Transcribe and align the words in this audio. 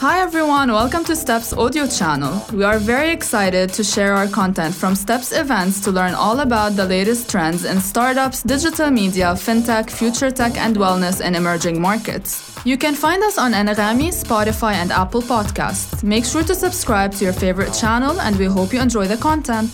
Hi 0.00 0.20
everyone, 0.20 0.72
welcome 0.72 1.04
to 1.04 1.14
Steps 1.14 1.52
audio 1.52 1.86
channel. 1.86 2.42
We 2.54 2.64
are 2.64 2.78
very 2.78 3.10
excited 3.10 3.68
to 3.74 3.84
share 3.84 4.14
our 4.14 4.28
content 4.28 4.74
from 4.74 4.94
Steps 4.94 5.30
events 5.30 5.78
to 5.80 5.90
learn 5.90 6.14
all 6.14 6.40
about 6.40 6.74
the 6.74 6.86
latest 6.86 7.28
trends 7.28 7.66
in 7.66 7.78
startups, 7.82 8.42
digital 8.42 8.90
media, 8.90 9.34
fintech, 9.34 9.90
future 9.90 10.30
tech 10.30 10.56
and 10.56 10.74
wellness 10.76 11.20
in 11.20 11.34
emerging 11.34 11.82
markets. 11.82 12.58
You 12.64 12.78
can 12.78 12.94
find 12.94 13.22
us 13.22 13.36
on 13.36 13.52
Anghami, 13.52 14.08
Spotify 14.08 14.72
and 14.72 14.90
Apple 14.90 15.20
Podcasts. 15.20 16.02
Make 16.02 16.24
sure 16.24 16.44
to 16.44 16.54
subscribe 16.54 17.12
to 17.16 17.24
your 17.24 17.34
favorite 17.34 17.74
channel 17.74 18.18
and 18.22 18.36
we 18.36 18.46
hope 18.46 18.72
you 18.72 18.80
enjoy 18.80 19.06
the 19.06 19.18
content. 19.18 19.70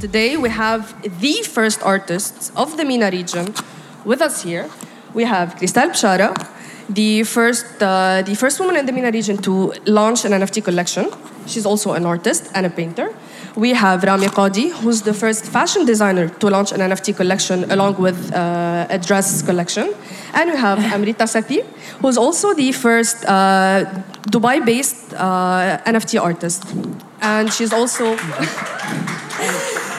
Today 0.00 0.36
we 0.36 0.50
have 0.50 0.94
the 1.22 1.42
first 1.44 1.82
artists 1.82 2.52
of 2.56 2.76
the 2.76 2.84
MENA 2.84 3.10
region 3.10 3.54
with 4.04 4.20
us 4.20 4.42
here. 4.42 4.68
We 5.14 5.24
have 5.24 5.54
Kristel 5.54 5.92
Bechara, 5.92 6.34
the 6.88 7.22
first, 7.24 7.82
uh, 7.82 8.22
the 8.22 8.34
first 8.34 8.60
woman 8.60 8.76
in 8.76 8.86
the 8.86 8.92
MENA 8.92 9.10
region 9.10 9.38
to 9.38 9.72
launch 9.86 10.24
an 10.24 10.32
NFT 10.32 10.64
collection. 10.64 11.10
She's 11.46 11.66
also 11.66 11.92
an 11.92 12.06
artist 12.06 12.50
and 12.54 12.66
a 12.66 12.70
painter. 12.70 13.14
We 13.56 13.72
have 13.74 14.02
Rami 14.02 14.28
Kadi, 14.28 14.68
who's 14.70 15.02
the 15.02 15.14
first 15.14 15.46
fashion 15.46 15.84
designer 15.84 16.28
to 16.28 16.48
launch 16.48 16.72
an 16.72 16.80
NFT 16.80 17.16
collection 17.16 17.70
along 17.70 17.98
with 17.98 18.32
uh, 18.32 18.86
a 18.90 18.98
dress 18.98 19.42
collection. 19.42 19.94
And 20.32 20.50
we 20.50 20.56
have 20.56 20.78
Amrita 20.94 21.24
Sethi, 21.24 21.64
who's 22.00 22.18
also 22.18 22.54
the 22.54 22.72
first 22.72 23.24
uh, 23.26 23.84
Dubai 24.30 24.64
based 24.64 25.14
uh, 25.14 25.78
NFT 25.86 26.20
artist. 26.20 26.64
And 27.20 27.52
she's 27.52 27.72
also. 27.72 28.16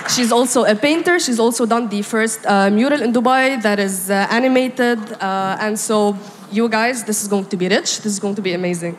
She's 0.08 0.32
also 0.32 0.66
a 0.66 0.76
painter. 0.76 1.20
She's 1.20 1.40
also 1.40 1.66
done 1.66 1.90
the 1.90 2.04
first 2.04 2.46
uh, 2.46 2.70
mural 2.70 3.02
in 3.02 3.12
Dubai 3.12 3.62
that 3.64 3.80
is 3.80 4.10
uh, 4.10 4.28
animated. 4.30 5.00
Uh, 5.14 5.58
and 5.60 5.80
so, 5.80 6.16
you 6.56 6.70
guys, 6.70 7.04
this 7.04 7.22
is 7.22 7.28
going 7.28 7.46
to 7.46 7.58
be 7.58 7.68
rich. 7.68 8.02
This 8.02 8.14
is 8.14 8.20
going 8.20 8.36
to 8.36 8.42
be 8.42 8.54
amazing. 8.54 8.98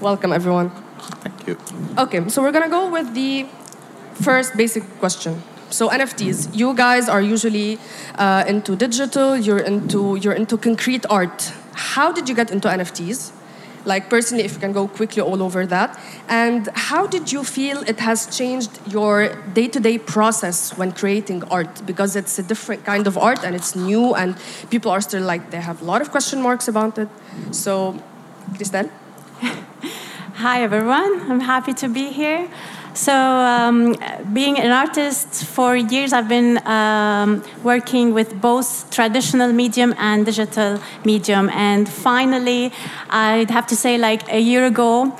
Welcome, 0.00 0.32
everyone. 0.32 0.70
Thank 1.24 1.46
you. 1.46 1.56
Okay, 1.98 2.28
so 2.28 2.42
we're 2.42 2.52
gonna 2.52 2.68
go 2.68 2.90
with 2.90 3.14
the 3.14 3.46
first 4.14 4.56
basic 4.56 4.84
question. 4.98 5.42
So 5.70 5.88
NFTs, 5.88 6.54
you 6.54 6.74
guys 6.74 7.08
are 7.08 7.22
usually 7.22 7.78
uh, 8.16 8.44
into 8.46 8.76
digital. 8.76 9.36
You're 9.36 9.64
into 9.64 10.16
you're 10.16 10.34
into 10.34 10.58
concrete 10.58 11.06
art. 11.08 11.52
How 11.72 12.12
did 12.12 12.28
you 12.28 12.34
get 12.34 12.50
into 12.50 12.68
NFTs? 12.68 13.32
Like 13.84 14.08
personally, 14.08 14.44
if 14.44 14.54
you 14.54 14.60
can 14.60 14.72
go 14.72 14.88
quickly 14.88 15.22
all 15.22 15.42
over 15.42 15.66
that. 15.66 15.98
And 16.28 16.68
how 16.74 17.06
did 17.06 17.32
you 17.32 17.44
feel 17.44 17.82
it 17.86 18.00
has 18.00 18.26
changed 18.36 18.70
your 18.86 19.34
day-to-day 19.54 19.98
process 19.98 20.76
when 20.78 20.92
creating 20.92 21.44
art? 21.44 21.84
Because 21.86 22.16
it's 22.16 22.38
a 22.38 22.42
different 22.42 22.84
kind 22.84 23.06
of 23.06 23.18
art 23.18 23.44
and 23.44 23.54
it's 23.54 23.74
new, 23.74 24.14
and 24.14 24.36
people 24.70 24.90
are 24.90 25.00
still 25.00 25.22
like 25.22 25.50
they 25.50 25.60
have 25.60 25.82
a 25.82 25.84
lot 25.84 26.00
of 26.00 26.10
question 26.10 26.42
marks 26.42 26.68
about 26.68 26.98
it. 26.98 27.08
So, 27.50 27.98
Kristel. 28.54 28.90
Hi, 30.36 30.62
everyone. 30.62 31.30
I'm 31.30 31.40
happy 31.40 31.74
to 31.74 31.88
be 31.88 32.10
here. 32.10 32.48
So, 32.94 33.14
um, 33.14 33.96
being 34.34 34.58
an 34.58 34.70
artist 34.70 35.44
for 35.46 35.74
years, 35.74 36.12
I've 36.12 36.28
been 36.28 36.58
um, 36.66 37.42
working 37.62 38.12
with 38.12 38.38
both 38.38 38.90
traditional 38.90 39.50
medium 39.50 39.94
and 39.96 40.26
digital 40.26 40.78
medium. 41.02 41.48
And 41.50 41.88
finally, 41.88 42.70
I'd 43.08 43.50
have 43.50 43.66
to 43.68 43.76
say, 43.76 43.96
like 43.96 44.30
a 44.30 44.38
year 44.38 44.66
ago, 44.66 45.16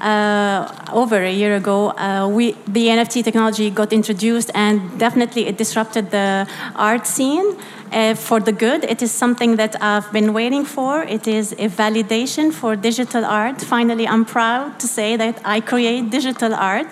uh, 0.00 0.72
over 0.92 1.16
a 1.16 1.32
year 1.32 1.56
ago, 1.56 1.90
uh, 1.90 2.28
we, 2.28 2.52
the 2.68 2.86
NFT 2.86 3.24
technology 3.24 3.70
got 3.70 3.92
introduced, 3.92 4.52
and 4.54 4.98
definitely 4.98 5.46
it 5.46 5.58
disrupted 5.58 6.12
the 6.12 6.46
art 6.76 7.08
scene 7.08 7.56
uh, 7.92 8.14
for 8.14 8.40
the 8.40 8.52
good. 8.52 8.84
It 8.84 9.02
is 9.02 9.10
something 9.10 9.56
that 9.56 9.80
I've 9.82 10.10
been 10.12 10.32
waiting 10.32 10.64
for. 10.64 11.02
It 11.02 11.26
is 11.26 11.52
a 11.52 11.68
validation 11.68 12.52
for 12.52 12.76
digital 12.76 13.24
art. 13.24 13.60
Finally, 13.60 14.06
I'm 14.06 14.24
proud 14.24 14.78
to 14.80 14.86
say 14.86 15.16
that 15.16 15.40
I 15.44 15.60
create 15.60 16.10
digital 16.10 16.54
art. 16.54 16.86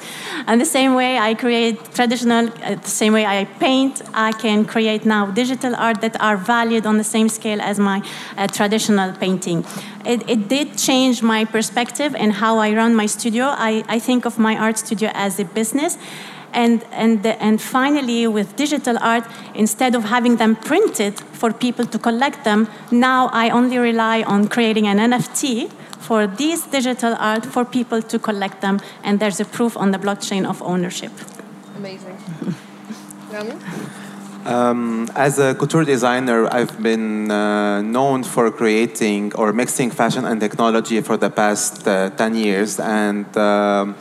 And 0.47 0.61
the 0.61 0.67
same 0.67 0.95
way 0.95 1.19
I 1.19 1.35
create 1.35 1.95
traditional, 1.95 2.49
uh, 2.63 2.75
the 2.75 2.89
same 2.89 3.13
way 3.13 3.27
I 3.27 3.45
paint, 3.61 4.03
I 4.15 4.33
can 4.33 4.65
create 4.65 5.05
now 5.05 5.27
digital 5.27 5.75
art 5.77 6.01
that 6.01 6.21
are 6.21 6.37
valued 6.37 6.87
on 6.87 6.99
the 6.99 7.05
same 7.05 7.29
scale 7.29 7.61
as 7.61 7.79
my 7.79 8.03
uh, 8.37 8.47
traditional 8.47 9.13
painting. 9.13 9.65
It, 10.05 10.29
it, 10.29 10.49
did 10.49 10.79
change 10.79 11.23
my 11.23 11.45
perspective 11.45 12.15
and 12.15 12.33
how 12.33 12.59
I 12.59 12.73
run 12.75 12.95
my 12.95 13.07
studio. 13.07 13.47
I, 13.47 13.85
I 13.89 13.99
think 13.99 14.25
of 14.25 14.39
my 14.39 14.57
art 14.57 14.79
studio 14.79 15.11
as 15.13 15.39
a 15.39 15.45
business 15.45 15.99
and, 16.53 16.85
and, 16.93 17.25
and 17.27 17.61
finally, 17.61 18.27
with 18.27 18.57
digital 18.57 18.99
art, 19.01 19.25
instead 19.55 19.95
of 19.95 20.05
having 20.05 20.37
them 20.37 20.57
printed 20.57 21.19
for 21.19 21.53
people 21.53 21.85
to 21.87 21.99
collect 21.99 22.45
them, 22.45 22.69
now 22.91 23.29
I 23.33 23.51
only 23.51 23.79
rely 23.79 24.23
on 24.23 24.49
creating 24.49 24.87
an 24.87 24.99
NFT 24.99 25.71
for 25.99 26.27
these 26.27 26.63
digital 26.63 27.15
art 27.19 27.45
for 27.45 27.65
people 27.65 28.03
to 28.03 28.19
collect 28.19 28.61
them, 28.61 28.81
and 29.03 29.21
there's 29.21 29.41
a 29.41 29.45
proof 29.45 29.77
on 29.77 29.91
the 29.91 29.99
blockchain 29.99 30.49
of 30.49 30.63
ownership. 30.63 31.13
Amazing. 31.77 32.17
Um, 34.47 35.11
as 35.15 35.39
a 35.39 35.55
couture 35.55 35.85
designer, 35.85 36.49
I've 36.51 36.83
been 36.83 37.31
uh, 37.31 37.83
known 37.83 38.25
for 38.25 38.51
creating 38.51 39.35
or 39.35 39.53
mixing 39.53 39.91
fashion 39.91 40.25
and 40.25 40.41
technology 40.41 41.03
for 41.03 41.19
the 41.19 41.29
past 41.29 41.87
uh, 41.87 42.09
10 42.11 42.35
years. 42.35 42.81
And 42.81 43.27
um, 43.37 43.95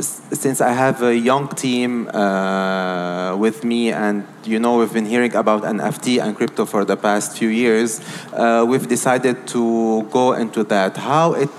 since 0.00 0.60
I 0.60 0.72
have 0.72 1.02
a 1.02 1.16
young 1.16 1.48
team 1.48 2.08
uh, 2.08 3.36
with 3.36 3.64
me, 3.64 3.92
and 3.92 4.26
you 4.44 4.58
know 4.58 4.78
we've 4.78 4.92
been 4.92 5.06
hearing 5.06 5.34
about 5.34 5.62
NFT 5.62 6.22
and 6.22 6.36
crypto 6.36 6.64
for 6.64 6.84
the 6.84 6.96
past 6.96 7.38
few 7.38 7.48
years, 7.48 8.00
uh, 8.32 8.64
we've 8.66 8.88
decided 8.88 9.46
to 9.48 10.02
go 10.10 10.32
into 10.32 10.64
that. 10.64 10.96
How 10.96 11.34
it 11.34 11.50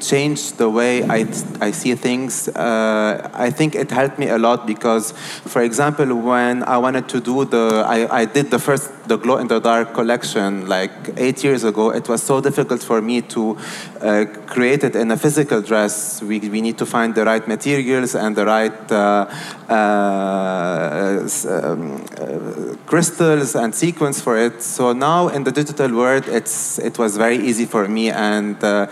changed 0.00 0.58
the 0.58 0.68
way 0.68 1.04
I, 1.04 1.26
I 1.60 1.70
see 1.70 1.94
things, 1.94 2.48
uh, 2.48 3.30
I 3.34 3.50
think 3.50 3.74
it 3.74 3.90
helped 3.90 4.18
me 4.18 4.28
a 4.28 4.38
lot 4.38 4.66
because, 4.66 5.12
for 5.12 5.62
example, 5.62 6.14
when 6.14 6.62
I 6.64 6.78
wanted 6.78 7.08
to 7.10 7.20
do 7.20 7.44
the, 7.44 7.84
I, 7.86 8.20
I 8.20 8.24
did 8.24 8.50
the 8.50 8.58
first 8.58 8.90
the 9.10 9.18
glow 9.18 9.38
in 9.38 9.48
the 9.48 9.58
dark 9.58 9.92
collection 9.92 10.68
like 10.68 10.92
eight 11.16 11.42
years 11.42 11.64
ago, 11.64 11.90
it 11.90 12.08
was 12.08 12.22
so 12.22 12.40
difficult 12.40 12.80
for 12.80 13.02
me 13.02 13.20
to 13.22 13.58
uh, 14.00 14.24
create 14.46 14.84
it 14.84 14.94
in 14.94 15.10
a 15.10 15.16
physical 15.16 15.60
dress. 15.60 16.22
We, 16.22 16.38
we 16.38 16.60
need 16.60 16.78
to 16.78 16.86
find 16.86 17.12
the 17.14 17.24
right 17.24 17.46
materials 17.46 18.14
and 18.14 18.36
the 18.36 18.46
right 18.46 18.92
uh, 18.92 19.26
uh, 19.68 21.28
um, 21.64 22.04
uh, 22.30 22.76
crystals 22.86 23.54
and 23.54 23.74
sequence 23.74 24.20
for 24.20 24.36
it. 24.36 24.62
So 24.62 24.92
now 24.92 25.28
in 25.28 25.44
the 25.44 25.52
digital 25.52 25.94
world, 25.94 26.28
it's, 26.28 26.78
it 26.78 26.98
was 26.98 27.16
very 27.16 27.36
easy 27.36 27.66
for 27.66 27.88
me 27.88 28.10
and 28.10 28.62
uh, 28.62 28.86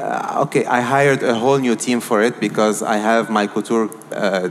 uh, 0.00 0.42
okay, 0.44 0.64
I 0.64 0.80
hired 0.80 1.22
a 1.22 1.34
whole 1.34 1.58
new 1.58 1.76
team 1.76 2.00
for 2.00 2.22
it 2.22 2.40
because 2.40 2.82
I 2.82 2.96
have 2.96 3.28
my 3.28 3.46
couture 3.46 3.90
uh, 4.12 4.48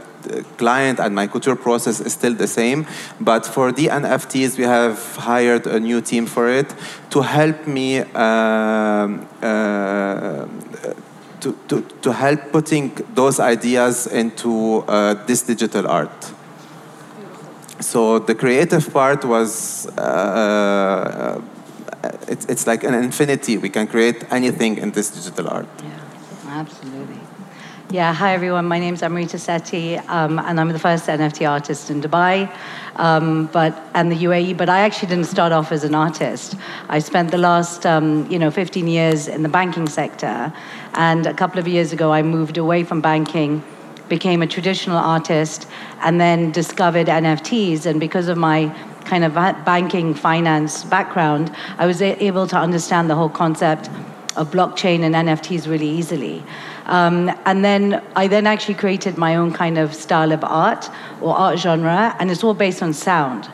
client 0.58 1.00
and 1.00 1.16
my 1.16 1.28
couture 1.28 1.56
process 1.56 2.00
is 2.00 2.14
still 2.14 2.36
the 2.36 2.48
same. 2.48 2.86
But 3.20 3.46
for 3.46 3.72
the 3.72 3.88
NFTs, 3.88 4.58
we 4.58 4.66
have 4.66 5.16
hired 5.16 5.66
a 5.66 5.80
new 5.80 6.02
team 6.02 6.28
for 6.28 6.50
it 6.50 6.74
to 7.10 7.22
help 7.22 7.66
me. 7.68 8.00
Um, 8.00 9.28
uh, 9.42 10.46
to, 11.40 11.58
to, 11.70 11.82
to 12.02 12.12
help 12.12 12.52
putting 12.52 12.94
those 13.14 13.40
ideas 13.40 14.08
into 14.08 14.80
uh, 14.90 15.14
this 15.26 15.44
digital 15.44 15.88
art. 15.88 16.34
So 17.82 18.20
the 18.20 18.36
creative 18.36 18.92
part 18.92 19.24
was 19.24 19.88
uh, 19.98 21.42
it's, 22.28 22.46
it's 22.46 22.68
like 22.68 22.84
an 22.84 22.94
infinity. 22.94 23.58
We 23.58 23.70
can 23.70 23.88
create 23.88 24.26
anything 24.32 24.78
in 24.78 24.92
this 24.92 25.10
digital 25.10 25.48
art. 25.48 25.68
Yeah, 25.84 26.00
absolutely. 26.48 27.16
Yeah, 27.92 28.14
hi 28.14 28.34
everyone. 28.34 28.68
My 28.68 28.78
name 28.78 28.94
is 28.94 29.02
Amrita 29.02 29.38
Sethi, 29.38 29.98
um, 30.10 30.38
and 30.38 30.60
I'm 30.60 30.70
the 30.70 30.78
first 30.78 31.08
NFT 31.08 31.50
artist 31.50 31.90
in 31.90 32.02
Dubai, 32.02 32.48
um, 32.98 33.48
but 33.48 33.82
and 33.96 34.12
the 34.12 34.16
UAE. 34.16 34.58
But 34.58 34.70
I 34.70 34.82
actually 34.82 35.08
didn't 35.08 35.26
start 35.26 35.52
off 35.52 35.72
as 35.72 35.84
an 35.84 35.96
artist. 35.96 36.56
I 36.88 37.00
spent 37.00 37.32
the 37.32 37.40
last, 37.40 37.88
um, 37.88 38.30
you 38.30 38.38
know, 38.38 38.52
15 38.52 38.88
years 38.88 39.28
in 39.28 39.42
the 39.42 39.50
banking 39.50 39.88
sector, 39.88 40.54
and 40.94 41.26
a 41.26 41.34
couple 41.34 41.60
of 41.60 41.68
years 41.68 41.92
ago 41.92 42.14
I 42.14 42.22
moved 42.22 42.60
away 42.60 42.84
from 42.84 43.02
banking, 43.02 43.64
became 44.10 44.42
a 44.42 44.48
traditional 44.48 44.98
artist, 44.98 45.68
and 46.02 46.20
then 46.20 46.52
discovered 46.52 47.08
NFTs. 47.08 47.86
And 47.86 48.00
because 48.00 48.28
of 48.28 48.38
my 48.38 48.76
kind 49.06 49.24
of 49.24 49.34
banking 49.34 50.14
finance 50.14 50.84
background, 50.84 51.52
I 51.78 51.86
was 51.86 52.02
able 52.02 52.48
to 52.48 52.58
understand 52.58 53.10
the 53.10 53.16
whole 53.16 53.30
concept 53.30 53.90
of 54.36 54.52
blockchain 54.52 55.02
and 55.02 55.16
NFTs 55.16 55.68
really 55.68 55.90
easily. 55.90 56.44
Um, 56.86 57.32
and 57.46 57.64
then 57.64 58.04
I 58.16 58.28
then 58.28 58.48
actually 58.48 58.74
created 58.76 59.18
my 59.18 59.36
own 59.36 59.54
kind 59.54 59.78
of 59.78 59.94
style 59.94 60.32
of 60.32 60.44
art 60.44 60.90
or 61.22 61.36
art 61.36 61.60
genre, 61.60 62.16
and 62.20 62.32
it's 62.32 62.44
all 62.44 62.54
based 62.54 62.82
on 62.82 62.94
sound. 62.94 63.50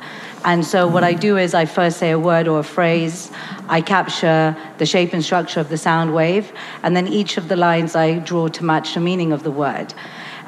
And 0.46 0.64
so 0.64 0.88
what 0.88 1.04
I 1.04 1.14
do 1.14 1.38
is 1.38 1.56
I 1.56 1.66
first 1.66 1.98
say 1.98 2.12
a 2.12 2.20
word 2.20 2.48
or 2.48 2.60
a 2.60 2.64
phrase, 2.64 3.32
I 3.68 3.82
capture 3.82 4.56
the 4.78 4.86
shape 4.86 5.12
and 5.12 5.24
structure 5.24 5.60
of 5.60 5.70
the 5.70 5.78
sound 5.78 6.14
wave, 6.14 6.52
and 6.84 6.96
then 6.96 7.08
each 7.08 7.38
of 7.38 7.48
the 7.48 7.56
lines 7.56 7.96
I 7.96 8.20
draw 8.20 8.48
to 8.50 8.64
match 8.64 8.94
the 8.94 9.00
meaning 9.00 9.32
of 9.32 9.42
the 9.42 9.50
word. 9.50 9.94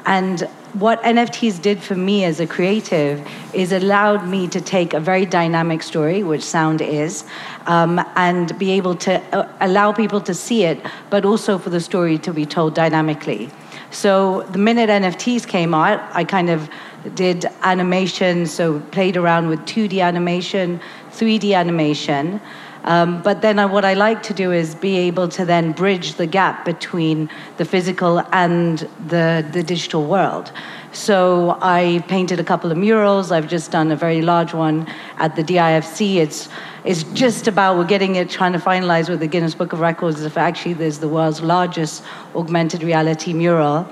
And 0.08 0.40
what 0.72 1.02
NFTs 1.02 1.60
did 1.60 1.82
for 1.82 1.94
me 1.94 2.24
as 2.24 2.40
a 2.40 2.46
creative 2.46 3.20
is 3.52 3.72
allowed 3.72 4.26
me 4.26 4.48
to 4.48 4.58
take 4.58 4.94
a 4.94 5.00
very 5.00 5.26
dynamic 5.26 5.82
story, 5.82 6.22
which 6.22 6.42
sound 6.42 6.80
is, 6.80 7.24
um, 7.66 8.00
and 8.16 8.58
be 8.58 8.70
able 8.70 8.94
to 8.94 9.20
uh, 9.36 9.46
allow 9.60 9.92
people 9.92 10.22
to 10.22 10.32
see 10.32 10.64
it, 10.64 10.80
but 11.10 11.26
also 11.26 11.58
for 11.58 11.68
the 11.68 11.80
story 11.80 12.16
to 12.16 12.32
be 12.32 12.46
told 12.46 12.74
dynamically. 12.74 13.50
So 13.90 14.44
the 14.44 14.58
minute 14.58 14.88
NFTs 14.88 15.46
came 15.46 15.74
out, 15.74 16.00
I 16.14 16.24
kind 16.24 16.48
of 16.48 16.70
did 17.14 17.44
animation, 17.62 18.46
so 18.46 18.80
played 18.80 19.18
around 19.18 19.48
with 19.48 19.60
2D 19.66 20.02
animation, 20.02 20.80
3D 21.10 21.54
animation. 21.54 22.40
Um, 22.84 23.22
but 23.22 23.42
then 23.42 23.58
I, 23.58 23.66
what 23.66 23.84
I 23.84 23.94
like 23.94 24.22
to 24.24 24.34
do 24.34 24.52
is 24.52 24.74
be 24.74 24.96
able 24.96 25.28
to 25.28 25.44
then 25.44 25.72
bridge 25.72 26.14
the 26.14 26.26
gap 26.26 26.64
between 26.64 27.28
the 27.56 27.64
physical 27.64 28.20
and 28.32 28.78
the, 29.08 29.46
the 29.52 29.62
digital 29.62 30.04
world. 30.04 30.52
So 30.92 31.58
I 31.60 32.02
painted 32.08 32.40
a 32.40 32.44
couple 32.44 32.72
of 32.72 32.78
murals. 32.78 33.30
I've 33.30 33.48
just 33.48 33.70
done 33.70 33.92
a 33.92 33.96
very 33.96 34.22
large 34.22 34.54
one 34.54 34.86
at 35.18 35.36
the 35.36 35.44
DIFC. 35.44 36.16
It's, 36.16 36.48
it's 36.84 37.02
just 37.12 37.46
about, 37.46 37.76
we're 37.76 37.84
getting 37.84 38.16
it, 38.16 38.30
trying 38.30 38.52
to 38.52 38.58
finalize 38.58 39.10
with 39.10 39.20
the 39.20 39.26
Guinness 39.26 39.54
Book 39.54 39.72
of 39.72 39.80
Records 39.80 40.22
if 40.22 40.38
actually 40.38 40.72
there's 40.74 40.98
the 40.98 41.08
world's 41.08 41.42
largest 41.42 42.02
augmented 42.34 42.82
reality 42.82 43.32
mural. 43.34 43.86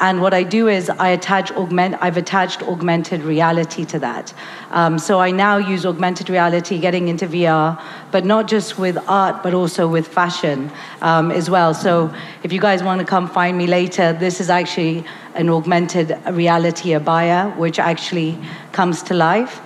And 0.00 0.20
what 0.20 0.32
I 0.32 0.42
do 0.42 0.68
is 0.68 0.88
I 0.90 1.08
attach 1.08 1.50
augment, 1.52 1.96
I've 2.00 2.16
attached 2.16 2.62
augmented 2.62 3.22
reality 3.22 3.84
to 3.86 3.98
that. 3.98 4.32
Um, 4.70 4.98
so 4.98 5.20
I 5.20 5.30
now 5.30 5.56
use 5.56 5.84
augmented 5.84 6.30
reality, 6.30 6.78
getting 6.78 7.08
into 7.08 7.26
VR, 7.26 7.80
but 8.12 8.24
not 8.24 8.48
just 8.48 8.78
with 8.78 8.96
art, 9.08 9.42
but 9.42 9.54
also 9.54 9.88
with 9.88 10.06
fashion 10.06 10.70
um, 11.02 11.30
as 11.30 11.50
well. 11.50 11.74
So 11.74 12.14
if 12.42 12.52
you 12.52 12.60
guys 12.60 12.82
want 12.82 13.00
to 13.00 13.06
come 13.06 13.28
find 13.28 13.58
me 13.58 13.66
later, 13.66 14.12
this 14.12 14.40
is 14.40 14.50
actually 14.50 15.04
an 15.34 15.48
augmented 15.48 16.16
reality 16.30 16.90
abaya, 16.90 17.56
which 17.56 17.78
actually 17.78 18.38
comes 18.72 19.02
to 19.04 19.14
life. 19.14 19.60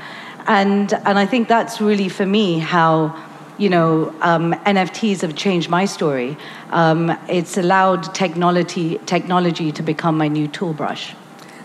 And, 0.46 0.92
and 0.92 1.18
I 1.18 1.26
think 1.26 1.48
that's 1.48 1.80
really 1.80 2.08
for 2.08 2.26
me 2.26 2.58
how 2.58 3.14
you 3.58 3.68
know, 3.68 4.14
um, 4.20 4.54
NFTs 4.64 5.20
have 5.20 5.34
changed 5.36 5.68
my 5.68 5.84
story. 5.84 6.36
Um, 6.70 7.16
it's 7.28 7.56
allowed 7.56 8.14
technology, 8.14 8.98
technology 9.06 9.72
to 9.72 9.82
become 9.82 10.16
my 10.16 10.28
new 10.28 10.48
tool 10.48 10.72
brush. 10.72 11.14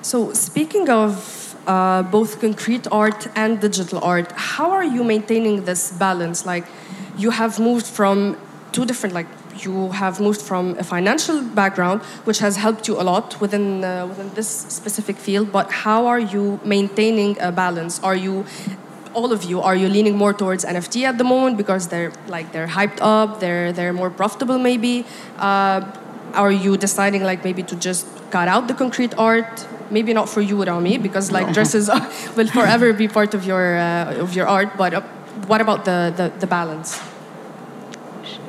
So, 0.01 0.33
speaking 0.33 0.89
of 0.89 1.55
uh, 1.67 2.03
both 2.03 2.39
concrete 2.39 2.87
art 2.91 3.27
and 3.35 3.59
digital 3.59 3.99
art, 4.03 4.31
how 4.33 4.71
are 4.71 4.83
you 4.83 5.03
maintaining 5.03 5.65
this 5.65 5.91
balance? 5.91 6.45
Like, 6.45 6.65
you 7.17 7.31
have 7.31 7.59
moved 7.59 7.85
from 7.85 8.37
two 8.71 8.85
different, 8.85 9.15
like, 9.15 9.27
you 9.65 9.89
have 9.91 10.19
moved 10.19 10.41
from 10.41 10.77
a 10.77 10.83
financial 10.83 11.41
background, 11.41 12.01
which 12.25 12.39
has 12.39 12.57
helped 12.57 12.87
you 12.87 12.99
a 13.01 13.03
lot 13.03 13.39
within 13.41 13.83
uh, 13.83 14.05
within 14.05 14.29
this 14.35 14.47
specific 14.47 15.17
field. 15.17 15.51
But 15.51 15.71
how 15.71 16.05
are 16.05 16.19
you 16.19 16.59
maintaining 16.63 17.37
a 17.39 17.51
balance? 17.51 17.99
Are 18.03 18.15
you 18.15 18.45
all 19.17 19.31
of 19.37 19.43
you, 19.49 19.57
are 19.61 19.75
you 19.75 19.89
leaning 19.89 20.15
more 20.23 20.33
towards 20.41 20.63
NFT 20.63 21.03
at 21.11 21.17
the 21.17 21.23
moment 21.33 21.57
because 21.57 21.83
they're 21.91 22.11
like 22.35 22.47
they're 22.53 22.71
hyped 22.79 22.99
up, 23.01 23.39
they're 23.43 23.69
they're 23.77 23.95
more 24.01 24.11
profitable 24.21 24.59
maybe? 24.69 24.95
Uh, 25.49 25.79
are 26.43 26.51
you 26.65 26.77
deciding 26.77 27.23
like 27.23 27.43
maybe 27.43 27.63
to 27.71 27.75
just 27.87 28.05
cut 28.35 28.47
out 28.53 28.67
the 28.67 28.77
concrete 28.83 29.13
art? 29.17 29.53
Maybe 29.89 30.11
not 30.13 30.27
for 30.29 30.41
you, 30.41 30.63
Rami, 30.63 30.97
because 31.07 31.31
like 31.31 31.47
dresses 31.57 31.89
will 32.37 32.51
forever 32.59 32.93
be 32.93 33.07
part 33.07 33.33
of 33.33 33.41
your 33.49 33.65
uh, 33.77 34.23
of 34.23 34.35
your 34.37 34.47
art. 34.57 34.69
But 34.77 34.93
uh, 34.93 35.01
what 35.49 35.61
about 35.61 35.85
the, 35.85 36.13
the, 36.19 36.27
the 36.41 36.47
balance? 36.47 36.99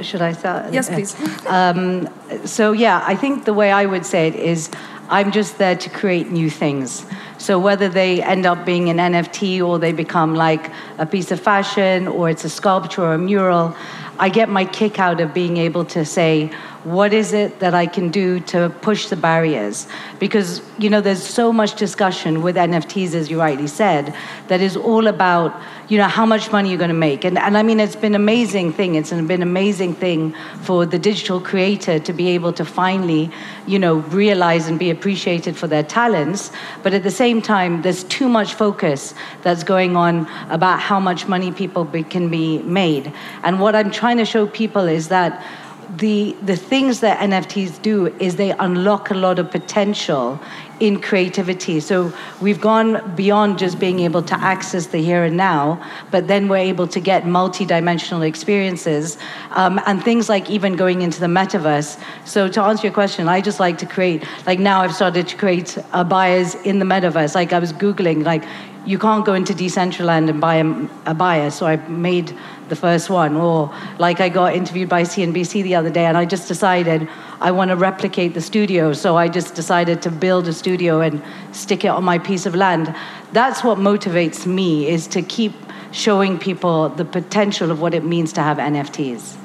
Should 0.01 0.23
I 0.23 0.33
start? 0.33 0.73
Yes, 0.73 0.89
please. 0.89 1.17
Um, 1.59 2.09
so 2.45 2.73
yeah, 2.73 3.03
I 3.13 3.15
think 3.23 3.45
the 3.45 3.55
way 3.55 3.71
I 3.83 3.87
would 3.87 4.05
say 4.05 4.29
it 4.29 4.35
is, 4.35 4.71
I'm 5.09 5.31
just 5.33 5.57
there 5.57 5.77
to 5.77 5.89
create 6.01 6.31
new 6.31 6.51
things. 6.51 7.07
So 7.39 7.59
whether 7.59 7.89
they 7.89 8.21
end 8.23 8.47
up 8.47 8.67
being 8.67 8.91
an 8.91 8.99
NFT 8.99 9.65
or 9.65 9.79
they 9.79 9.93
become 9.93 10.35
like 10.35 10.73
a 10.99 11.07
piece 11.07 11.31
of 11.31 11.41
fashion 11.41 12.09
or 12.09 12.29
it's 12.29 12.45
a 12.45 12.51
sculpture 12.51 13.03
or 13.03 13.15
a 13.15 13.19
mural, 13.19 13.77
I 14.19 14.29
get 14.29 14.49
my 14.49 14.65
kick 14.65 14.99
out 14.99 15.21
of 15.21 15.33
being 15.33 15.57
able 15.57 15.85
to 15.87 16.05
say, 16.05 16.51
what 16.85 17.13
is 17.13 17.33
it 17.33 17.59
that 17.59 17.75
I 17.75 17.87
can 17.87 18.09
do 18.11 18.39
to 18.41 18.71
push 18.83 19.09
the 19.09 19.17
barriers? 19.17 19.89
Because, 20.21 20.63
you 20.79 20.89
know, 20.89 21.01
there's 21.01 21.23
so 21.23 21.53
much 21.53 21.75
discussion 21.75 22.43
with 22.43 22.55
NFTs, 22.55 23.15
as 23.15 23.31
you 23.31 23.41
rightly 23.41 23.67
said, 23.67 24.15
that 24.47 24.61
is 24.61 24.77
all 24.77 25.09
about, 25.09 25.61
you 25.89 25.99
know, 25.99 26.07
how 26.07 26.25
much 26.25 26.53
money 26.53 26.69
you're 26.69 26.79
going 26.79 26.89
to 26.89 26.95
make. 26.95 27.25
And, 27.25 27.37
and 27.37 27.59
I 27.59 27.65
mean, 27.65 27.81
it's 27.81 27.97
been 27.97 28.15
an 28.15 28.21
amazing 28.21 28.73
thing. 28.73 28.95
It's 28.95 29.11
been 29.11 29.31
an 29.31 29.43
amazing 29.43 29.95
thing 29.95 30.35
for 30.63 30.87
the 30.87 31.01
digital 31.01 31.41
creator 31.41 31.99
to 31.99 32.13
be 32.13 32.29
able 32.29 32.53
to 32.53 32.65
finally, 32.65 33.31
you 33.67 33.79
know, 33.79 33.97
realize 33.97 34.69
and 34.69 34.79
be 34.79 34.91
appreciated 34.91 35.57
for 35.57 35.67
their 35.67 35.83
talents. 35.83 36.53
But 36.85 36.95
at 36.95 37.03
the 37.03 37.11
same 37.11 37.43
time, 37.43 37.83
there's 37.83 38.05
too 38.05 38.29
much 38.29 38.55
focus 38.55 39.15
that's 39.43 39.65
going 39.65 39.97
on 39.97 40.29
about 40.49 40.79
how 40.79 41.01
much 41.01 41.27
money 41.27 41.51
people 41.51 41.85
be, 41.85 42.05
can 42.05 42.29
be 42.29 42.59
made. 42.63 43.13
And 43.43 43.59
what 43.59 43.75
I'm 43.75 43.91
trying 43.91 44.19
to 44.19 44.25
show 44.25 44.47
people 44.47 44.87
is 44.87 45.09
that 45.09 45.45
the, 45.97 46.37
the 46.43 46.57
things 46.57 47.01
that 47.01 47.19
NFTs 47.19 47.81
do 47.81 48.09
is 48.19 48.37
they 48.37 48.51
unlock 48.53 49.11
a 49.11 49.15
lot 49.15 49.39
of 49.39 49.51
potential 49.51 50.39
in 50.81 51.01
creativity. 51.01 51.81
So 51.81 52.13
we've 52.41 52.61
gone 52.61 53.15
beyond 53.17 53.59
just 53.59 53.79
being 53.79 54.01
able 54.01 54.23
to 54.23 54.35
access 54.35 54.89
the 54.89 54.99
here 54.99 55.25
and 55.25 55.37
now, 55.37 55.85
but 56.11 56.29
then 56.29 56.49
we're 56.49 56.59
able 56.59 56.87
to 56.89 57.01
get 57.01 57.27
multi-dimensional 57.27 58.23
experiences 58.23 59.19
um, 59.53 59.81
and 59.87 60.03
things 60.05 60.29
like 60.29 60.49
even 60.51 60.77
going 60.77 61.03
into 61.03 61.21
the 61.21 61.27
metaverse. 61.27 62.01
So 62.25 62.49
to 62.49 62.63
answer 62.63 62.87
your 62.87 62.95
question, 62.95 63.29
I 63.29 63.41
just 63.41 63.59
like 63.59 63.79
to 63.79 63.87
create, 63.87 64.25
like 64.47 64.59
now 64.59 64.83
I've 64.83 64.95
started 64.95 65.27
to 65.29 65.37
create 65.37 65.79
abayas 65.93 66.63
in 66.65 66.79
the 66.79 66.85
metaverse. 66.85 67.35
Like 67.35 67.53
I 67.53 67.59
was 67.59 67.73
Googling, 67.73 68.25
like 68.25 68.45
you 68.87 68.99
can't 68.99 69.25
go 69.25 69.35
into 69.35 69.53
Decentraland 69.53 70.31
and 70.31 70.41
buy 70.41 70.57
a, 70.57 70.65
abaya. 70.65 71.53
So 71.53 71.67
I 71.67 71.77
made 71.89 72.35
the 72.69 72.77
first 72.77 73.09
one. 73.09 73.37
Or 73.37 73.73
like 73.99 74.21
I 74.21 74.29
got 74.29 74.55
interviewed 74.55 74.89
by 74.89 75.03
CNBC 75.03 75.63
the 75.63 75.75
other 75.75 75.91
day, 75.91 76.05
and 76.05 76.17
I 76.17 76.25
just 76.25 76.49
decided 76.49 77.09
I 77.41 77.51
want 77.51 77.71
to 77.71 77.77
replicate 77.77 78.35
the 78.35 78.41
studio. 78.41 78.93
So 78.93 79.17
I 79.17 79.29
just 79.29 79.55
decided 79.55 80.03
to 80.03 80.11
build 80.11 80.47
a 80.49 80.53
studio 80.53 81.01
and 81.01 81.23
stick 81.53 81.85
it 81.85 81.89
on 81.89 82.05
my 82.05 82.19
piece 82.19 82.47
of 82.47 82.55
land. 82.55 82.95
That's 83.33 83.65
what 83.65 83.79
motivates 83.79 84.47
me 84.47 84.89
is 84.89 85.07
to 85.09 85.23
keep 85.23 85.53
showing 85.93 86.39
people 86.39 86.91
the 86.91 87.05
potential 87.05 87.71
of 87.71 87.81
what 87.81 87.95
it 87.95 88.05
means 88.05 88.33
to 88.35 88.43
have 88.43 88.59
NFTs. 88.59 89.38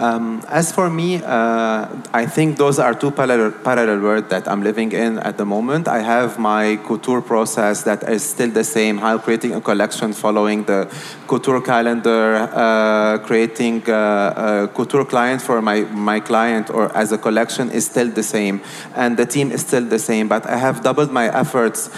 Um, 0.00 0.42
as 0.48 0.72
for 0.72 0.88
me, 0.88 1.22
uh, 1.22 1.86
I 2.14 2.24
think 2.24 2.56
those 2.56 2.78
are 2.78 2.94
two 2.94 3.10
parallel, 3.10 3.52
parallel 3.52 4.00
worlds 4.00 4.30
that 4.30 4.48
I'm 4.48 4.62
living 4.62 4.92
in 4.92 5.18
at 5.18 5.36
the 5.36 5.44
moment. 5.44 5.88
I 5.88 5.98
have 5.98 6.38
my 6.38 6.76
couture 6.86 7.20
process 7.20 7.82
that 7.82 8.08
is 8.08 8.22
still 8.24 8.50
the 8.50 8.64
same, 8.64 8.96
how 8.96 9.18
creating 9.18 9.52
a 9.54 9.60
collection 9.60 10.14
following 10.14 10.64
the 10.64 10.88
couture 11.28 11.60
calendar, 11.60 12.48
uh, 12.50 13.18
creating 13.18 13.82
a, 13.90 13.92
a, 13.92 14.68
couture 14.74 15.04
client 15.04 15.42
for 15.42 15.60
my, 15.60 15.82
my 15.82 16.18
client 16.18 16.70
or 16.70 16.96
as 16.96 17.12
a 17.12 17.18
collection 17.18 17.70
is 17.70 17.84
still 17.84 18.08
the 18.08 18.22
same. 18.22 18.62
And 18.96 19.18
the 19.18 19.26
team 19.26 19.52
is 19.52 19.60
still 19.60 19.84
the 19.84 19.98
same, 19.98 20.28
but 20.28 20.46
I 20.46 20.56
have 20.56 20.82
doubled 20.82 21.12
my 21.12 21.26
efforts 21.26 21.90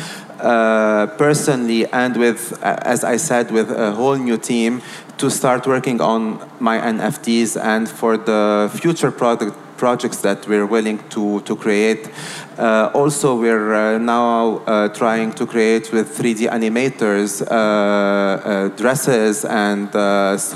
uh, 0.42 1.06
personally 1.18 1.86
and 1.92 2.16
with, 2.16 2.60
as 2.64 3.04
I 3.04 3.16
said, 3.16 3.52
with 3.52 3.70
a 3.70 3.92
whole 3.92 4.16
new 4.16 4.36
team 4.36 4.82
to 5.18 5.30
start 5.30 5.66
working 5.66 6.00
on 6.00 6.48
my 6.60 6.78
NFTs 6.78 7.60
and 7.60 7.88
for 7.88 8.16
the 8.16 8.70
future 8.80 9.10
product 9.10 9.56
projects 9.82 10.18
that 10.18 10.46
we're 10.46 10.64
willing 10.76 10.98
to, 11.08 11.40
to 11.40 11.56
create. 11.56 12.08
Uh, 12.56 12.88
also, 12.94 13.34
we're 13.34 13.74
uh, 13.74 13.98
now 13.98 14.58
uh, 14.58 14.88
trying 14.90 15.32
to 15.32 15.44
create 15.44 15.90
with 15.92 16.06
3D 16.16 16.48
animators 16.58 17.42
uh, 17.42 18.68
dresses 18.76 19.44
and 19.44 19.88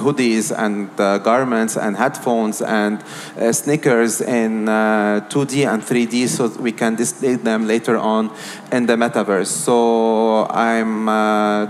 hoodies 0.05 0.47
and 0.57 0.95
garments 1.25 1.77
and 1.77 1.97
headphones 1.97 2.63
and 2.63 3.03
sneakers 3.51 4.21
in 4.21 4.67
2D 5.33 5.55
and 5.73 5.83
3D 5.83 6.29
so 6.29 6.47
we 6.61 6.71
can 6.71 6.95
display 6.95 7.35
them 7.35 7.67
later 7.67 7.97
on 7.97 8.31
in 8.71 8.87
the 8.87 8.95
metaverse. 8.95 9.51
So 9.67 10.47
I'm 10.51 11.07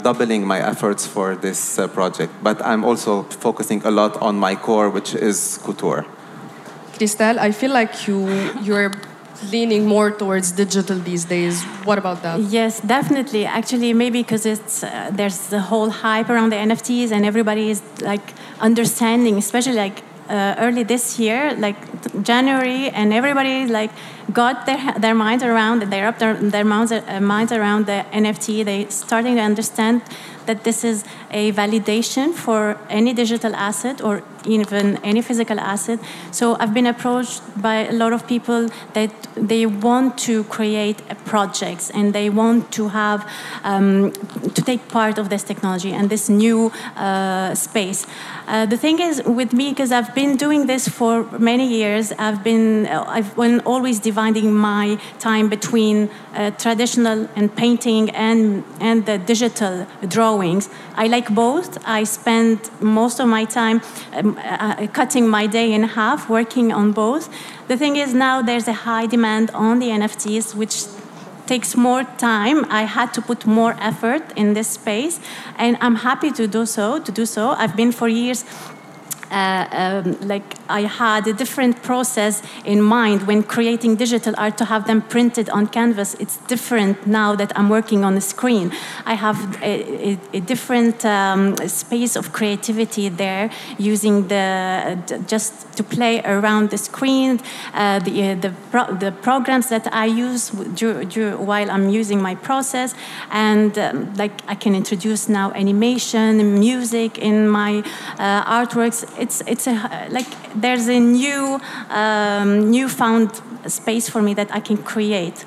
doubling 0.03 0.47
my 0.47 0.59
efforts 0.59 1.07
for 1.07 1.37
this 1.37 1.77
project, 1.95 2.33
but 2.43 2.61
I'm 2.61 2.85
also 2.85 3.23
focusing 3.47 3.81
a 3.87 3.91
lot 3.91 4.21
on 4.21 4.39
my 4.39 4.57
core, 4.57 4.91
which 4.91 5.15
is 5.15 5.59
couture. 5.65 6.05
Kristel, 6.99 7.39
I 7.39 7.53
feel 7.53 7.73
like 7.73 8.07
you 8.09 8.29
you're 8.63 8.93
leaning 9.53 9.87
more 9.87 10.11
towards 10.11 10.53
digital 10.53 10.99
these 10.99 11.25
days. 11.25 11.63
What 11.85 11.99
about 11.99 12.23
that? 12.23 12.41
Yes, 12.41 12.81
definitely. 12.81 13.45
Actually, 13.45 13.93
maybe 13.93 14.23
because 14.23 14.47
it's 14.47 14.83
uh, 14.83 15.11
there's 15.13 15.49
the 15.49 15.61
whole 15.61 15.91
hype 15.91 16.31
around 16.31 16.51
the 16.51 16.57
NFTs 16.57 17.13
and 17.13 17.25
everybody 17.25 17.71
is 17.71 17.83
like 18.01 18.35
understanding, 18.61 19.37
especially 19.39 19.75
like 19.75 20.03
uh, 20.29 20.55
early 20.59 20.83
this 20.83 21.19
year, 21.19 21.55
like 21.59 21.77
January, 22.23 22.89
and 22.91 23.13
everybody 23.13 23.63
is 23.63 23.71
like 23.71 23.91
got 24.33 24.67
their, 24.67 24.95
their 24.99 25.15
minds 25.15 25.43
around, 25.45 25.83
they 25.83 26.03
up 26.03 26.19
their, 26.19 26.35
their 26.35 26.65
minds, 26.65 26.93
uh, 26.93 27.21
minds 27.21 27.53
around 27.53 27.87
the 27.87 28.05
NFT. 28.13 28.65
They 28.65 28.87
starting 28.89 29.37
to 29.37 29.43
understand 29.43 30.03
that 30.47 30.65
this 30.65 30.85
is 30.85 31.05
a 31.31 31.53
validation 31.53 32.33
for 32.33 32.79
any 32.89 33.13
digital 33.13 33.55
asset 33.55 34.01
or 34.01 34.23
even 34.47 34.97
any 34.99 35.23
physical 35.23 35.59
asset. 35.59 35.99
So 36.31 36.57
I've 36.59 36.73
been 36.73 36.87
approached 36.87 37.43
by 37.61 37.87
a 37.87 37.93
lot 37.93 38.13
of 38.13 38.27
people 38.27 38.69
that 38.95 39.11
they 39.35 39.67
want 39.67 40.19
to 40.19 40.45
create 40.45 41.03
projects 41.25 41.91
and 41.91 42.13
they 42.13 42.31
want 42.31 42.73
to 42.73 42.89
have 42.89 43.29
um, 43.65 44.13
take 44.67 44.89
part 44.89 45.19
of 45.19 45.29
this 45.29 45.43
technology 45.43 45.93
and 45.93 46.11
this 46.11 46.29
new 46.29 46.73
uh, 46.97 47.55
space. 47.55 48.07
Uh, 48.47 48.67
the 48.67 48.77
thing 48.77 49.01
is 49.01 49.23
with 49.25 49.53
me, 49.53 49.71
because 49.71 49.93
I've 49.93 50.15
been 50.15 50.37
doing 50.37 50.67
this 50.67 50.89
for 50.89 51.25
many 51.39 51.67
years, 51.67 52.13
I've 52.19 52.43
been 52.45 52.87
I've 52.87 53.35
been 53.37 53.61
always 53.61 53.99
dividing 54.01 54.53
my 54.53 54.99
time 55.19 55.49
between 55.49 55.97
uh, 56.35 56.51
traditional 56.63 57.29
and 57.37 57.55
painting 57.63 58.11
and 58.11 58.65
and 58.81 59.07
the 59.07 59.19
digital 59.19 59.87
drawings. 60.09 60.69
I 60.95 61.07
like 61.07 61.29
both. 61.35 61.79
I 61.99 62.05
spend 62.05 62.59
most 62.81 63.21
of 63.21 63.29
my 63.29 63.45
time 63.45 63.81
um, 64.13 64.39
uh, 64.39 64.87
cutting 64.93 65.29
my 65.29 65.47
day 65.47 65.73
in 65.73 65.83
half 65.83 66.29
working 66.29 66.73
on 66.73 66.93
both. 66.93 67.29
The 67.69 67.77
thing 67.77 67.97
is 67.97 68.15
now 68.15 68.43
there's 68.43 68.69
a 68.69 68.73
high 68.73 69.07
demand 69.07 69.51
on 69.51 69.79
the 69.79 69.89
NFTs, 69.89 70.55
which 70.55 70.75
takes 71.47 71.77
more 71.77 72.05
time. 72.19 72.65
I 72.71 72.83
had 72.83 73.13
to 73.15 73.23
put 73.23 73.47
more 73.47 73.77
effort 73.81 74.23
in 74.37 74.55
this 74.55 74.69
space, 74.69 75.21
and 75.57 75.77
I'm 75.81 75.97
happy 75.97 76.31
to 76.33 76.47
do 76.47 76.67
so. 76.67 76.99
To 77.01 77.13
do 77.13 77.27
so, 77.27 77.51
I've 77.51 77.77
been 77.77 77.93
for 77.93 78.09
years 78.09 78.45
uh, 79.31 79.67
um, 79.71 80.17
like 80.21 80.56
I 80.69 80.83
had 80.83 81.27
a 81.27 81.33
different 81.33 81.83
process 81.83 82.43
in 82.65 82.81
mind 82.83 83.27
when 83.27 83.43
creating 83.43 83.97
digital 83.97 84.35
art 84.39 84.59
to 84.59 84.65
have 84.65 84.87
them 84.87 85.03
printed 85.03 85.49
on 85.51 85.67
canvas. 85.67 86.15
It's 86.15 86.37
different 86.49 87.07
now 87.07 87.35
that 87.37 87.53
I'm 87.57 87.69
working 87.69 88.05
on 88.05 88.15
the 88.15 88.21
screen. 88.21 88.73
I 89.05 89.15
have 89.15 89.39
a, 89.63 90.11
a, 90.11 90.19
a 90.35 90.41
different 90.41 91.05
um, 91.05 91.57
space 91.69 92.17
of 92.17 92.33
creativity 92.33 93.09
there, 93.09 93.51
using 93.79 94.29
the 94.29 94.99
just 95.27 95.77
to 95.77 95.83
play 95.85 96.23
around 96.25 96.71
the 96.71 96.79
screen, 96.79 97.41
uh, 97.75 97.99
the 98.01 98.31
uh, 98.31 98.35
the, 98.35 98.53
pro 98.71 98.95
the 98.95 99.13
programs 99.13 99.69
that 99.69 99.87
I 99.93 100.07
use 100.07 100.51
while 100.53 101.71
I'm 101.71 101.89
using 101.91 102.23
my 102.23 102.35
process, 102.35 102.95
and 103.31 103.79
um, 103.79 104.15
like 104.15 104.33
I 104.49 104.55
can 104.55 104.75
introduce 104.75 105.29
now 105.29 105.53
animation, 105.53 106.59
music 106.59 107.19
in 107.19 107.49
my 107.49 107.83
uh, 108.19 108.61
artworks 108.61 109.05
it's 109.19 109.43
it's 109.47 109.67
a 109.67 110.09
like 110.11 110.27
there's 110.61 110.89
a 110.89 110.99
new 110.99 111.61
um, 111.91 112.71
newfound 112.71 113.31
space 113.67 114.09
for 114.09 114.23
me 114.23 114.35
that 114.35 114.53
I 114.53 114.61
can 114.61 114.77
create. 114.79 115.45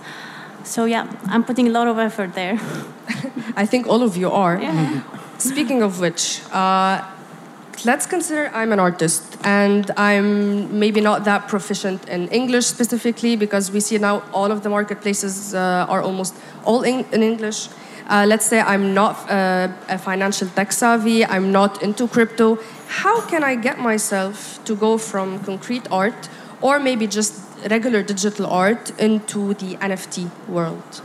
So 0.64 0.86
yeah, 0.86 1.08
I'm 1.28 1.44
putting 1.44 1.68
a 1.68 1.72
lot 1.72 1.88
of 1.88 1.98
effort 1.98 2.34
there. 2.34 2.60
I 3.56 3.66
think 3.66 3.88
all 3.88 4.04
of 4.04 4.16
you 4.16 4.30
are. 4.30 4.62
Yeah. 4.62 5.02
Speaking 5.38 5.82
of 5.82 6.00
which, 6.00 6.42
uh, 6.52 7.02
let's 7.86 8.06
consider 8.06 8.52
I'm 8.54 8.72
an 8.72 8.80
artist 8.80 9.38
and 9.44 9.90
I'm 9.98 10.80
maybe 10.80 11.02
not 11.02 11.24
that 11.26 11.48
proficient 11.48 12.08
in 12.10 12.28
English 12.28 12.66
specifically 12.66 13.36
because 13.36 13.72
we 13.72 13.80
see 13.80 13.98
now 13.98 14.24
all 14.34 14.52
of 14.52 14.64
the 14.64 14.70
marketplaces 14.70 15.54
uh, 15.54 15.86
are 15.90 16.02
almost 16.02 16.36
all 16.66 16.84
in, 16.84 17.06
in 17.12 17.24
English. 17.24 17.70
Uh, 18.10 18.26
let's 18.28 18.46
say 18.46 18.60
I'm 18.60 18.96
not 18.96 19.30
uh, 19.30 19.68
a 19.88 20.00
financial 20.00 20.48
tech 20.50 20.72
savvy, 20.72 21.24
I'm 21.24 21.52
not 21.52 21.84
into 21.84 22.08
crypto. 22.08 22.58
How 22.88 23.22
can 23.22 23.44
I 23.44 23.54
get 23.54 23.78
myself 23.78 24.60
to 24.66 24.76
go 24.76 24.98
from 24.98 25.38
concrete 25.44 25.88
art 25.92 26.28
or 26.60 26.80
maybe 26.80 27.06
just 27.06 27.40
regular 27.70 28.02
digital 28.02 28.48
art 28.48 29.00
into 29.00 29.54
the 29.54 29.76
NFT 29.76 30.32
world? 30.48 31.04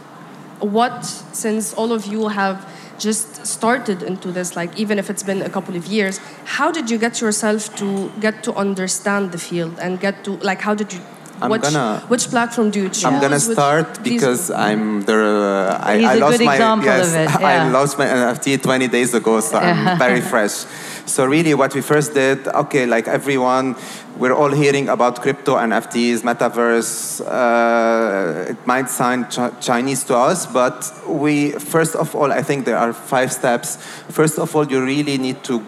What, 0.60 1.04
since 1.04 1.74
all 1.74 1.92
of 1.92 2.06
you 2.06 2.28
have 2.28 2.66
just 2.98 3.44
started 3.44 4.02
into 4.02 4.32
this, 4.32 4.56
like 4.56 4.74
even 4.78 4.98
if 4.98 5.10
it's 5.10 5.22
been 5.22 5.42
a 5.42 5.50
couple 5.50 5.76
of 5.76 5.86
years, 5.86 6.20
how 6.56 6.72
did 6.72 6.88
you 6.88 6.96
get 6.96 7.20
yourself 7.20 7.76
to 7.76 8.10
get 8.20 8.42
to 8.44 8.54
understand 8.54 9.32
the 9.32 9.38
field 9.38 9.78
and 9.78 10.00
get 10.00 10.24
to, 10.24 10.38
like, 10.38 10.62
how 10.62 10.74
did 10.74 10.90
you 10.90 11.00
I'm 11.44 11.50
which, 11.50 11.62
gonna, 11.62 12.00
which 12.08 12.28
platform 12.30 12.70
do 12.70 12.80
you 12.84 12.88
choose? 12.88 13.04
I'm 13.04 13.20
gonna 13.20 13.38
start 13.38 13.98
Which, 13.98 14.12
because 14.14 14.50
I'm 14.50 15.02
the. 15.02 15.14
Uh, 15.14 15.78
I, 15.78 15.98
He's 15.98 16.06
I 16.06 16.14
a 16.14 16.18
lost 16.20 16.40
my 16.42 16.56
yes, 16.56 17.08
of 17.08 17.20
it, 17.20 17.28
I 17.42 17.70
lost 17.70 17.98
my 17.98 18.06
NFT 18.06 18.62
20 18.62 18.88
days 18.88 19.12
ago, 19.12 19.40
so 19.40 19.58
I'm 19.58 19.98
very 20.04 20.22
fresh. 20.22 20.64
So 21.04 21.26
really, 21.26 21.52
what 21.52 21.74
we 21.74 21.82
first 21.82 22.14
did, 22.14 22.48
okay, 22.48 22.86
like 22.86 23.08
everyone, 23.08 23.76
we're 24.16 24.32
all 24.32 24.48
hearing 24.48 24.88
about 24.88 25.20
crypto, 25.20 25.56
NFTs, 25.56 26.22
metaverse. 26.22 27.20
Uh, 27.20 28.52
it 28.52 28.66
might 28.66 28.88
sound 28.88 29.30
ch- 29.30 29.60
Chinese 29.60 30.02
to 30.04 30.16
us, 30.16 30.46
but 30.46 30.90
we 31.06 31.50
first 31.50 31.94
of 31.94 32.14
all, 32.14 32.32
I 32.32 32.42
think 32.42 32.64
there 32.64 32.78
are 32.78 32.94
five 32.94 33.30
steps. 33.34 33.76
First 34.08 34.38
of 34.38 34.56
all, 34.56 34.66
you 34.66 34.82
really 34.82 35.18
need 35.18 35.44
to 35.44 35.62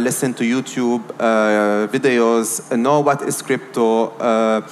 listen 0.00 0.34
to 0.34 0.44
YouTube 0.44 1.02
uh, 1.18 1.86
videos, 1.88 2.76
know 2.76 3.00
what 3.00 3.22
is 3.22 3.42
crypto. 3.42 4.08
Uh, 4.18 4.68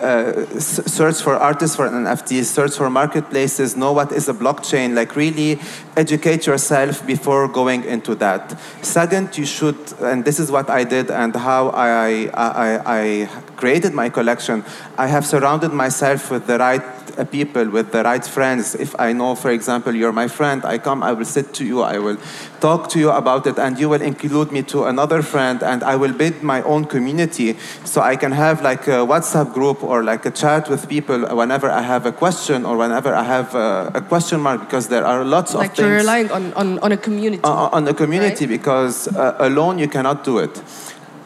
uh, 0.00 0.46
search 0.60 1.20
for 1.20 1.34
artists 1.34 1.74
for 1.74 1.88
NFTs, 1.88 2.44
search 2.44 2.76
for 2.76 2.88
marketplaces, 2.88 3.76
know 3.76 3.92
what 3.92 4.12
is 4.12 4.28
a 4.28 4.34
blockchain, 4.34 4.94
like 4.94 5.16
really 5.16 5.58
educate 5.96 6.46
yourself 6.46 7.04
before 7.06 7.48
going 7.48 7.84
into 7.84 8.14
that. 8.14 8.56
Second, 8.82 9.36
you 9.36 9.44
should, 9.44 9.78
and 10.00 10.24
this 10.24 10.38
is 10.38 10.50
what 10.50 10.70
I 10.70 10.84
did 10.84 11.10
and 11.10 11.34
how 11.34 11.70
I, 11.70 12.30
I, 12.34 12.80
I 12.86 13.28
created 13.56 13.92
my 13.92 14.08
collection, 14.08 14.64
I 14.96 15.08
have 15.08 15.26
surrounded 15.26 15.72
myself 15.72 16.30
with 16.30 16.46
the 16.46 16.58
right 16.58 16.80
uh, 16.80 17.07
people, 17.24 17.68
with 17.68 17.92
the 17.92 18.02
right 18.02 18.24
friends. 18.24 18.74
If 18.74 18.94
I 18.98 19.12
know, 19.12 19.34
for 19.34 19.50
example, 19.50 19.94
you're 19.94 20.12
my 20.12 20.28
friend, 20.28 20.64
I 20.64 20.78
come, 20.78 21.02
I 21.02 21.12
will 21.12 21.24
sit 21.24 21.54
to 21.54 21.64
you, 21.64 21.82
I 21.82 21.98
will 21.98 22.18
talk 22.60 22.88
to 22.90 22.98
you 22.98 23.10
about 23.10 23.46
it, 23.46 23.58
and 23.58 23.78
you 23.78 23.88
will 23.88 24.02
include 24.02 24.52
me 24.52 24.62
to 24.64 24.84
another 24.84 25.22
friend, 25.22 25.62
and 25.62 25.82
I 25.82 25.96
will 25.96 26.12
build 26.12 26.42
my 26.42 26.62
own 26.62 26.84
community 26.84 27.56
so 27.84 28.00
I 28.00 28.16
can 28.16 28.32
have 28.32 28.62
like 28.62 28.86
a 28.88 29.06
WhatsApp 29.06 29.52
group 29.54 29.82
or 29.82 30.02
like 30.02 30.26
a 30.26 30.30
chat 30.30 30.68
with 30.68 30.88
people 30.88 31.20
whenever 31.36 31.70
I 31.70 31.82
have 31.82 32.06
a 32.06 32.12
question 32.12 32.64
or 32.64 32.76
whenever 32.76 33.14
I 33.14 33.24
have 33.24 33.54
a, 33.54 33.90
a 33.94 34.00
question 34.00 34.40
mark, 34.40 34.60
because 34.60 34.88
there 34.88 35.04
are 35.04 35.24
lots 35.24 35.54
like 35.54 35.70
of 35.70 35.76
things. 35.76 35.78
Like 35.78 35.88
you're 35.88 35.96
relying 35.98 36.30
on, 36.30 36.52
on, 36.54 36.78
on 36.80 36.92
a 36.92 36.96
community. 36.96 37.42
Uh, 37.44 37.68
on 37.72 37.84
the 37.84 37.94
community 37.94 38.28
Right. 38.46 38.48
because 38.48 39.08
uh, 39.08 39.36
alone 39.38 39.78
you 39.78 39.88
cannot 39.88 40.24
do 40.24 40.38
it. 40.38 40.58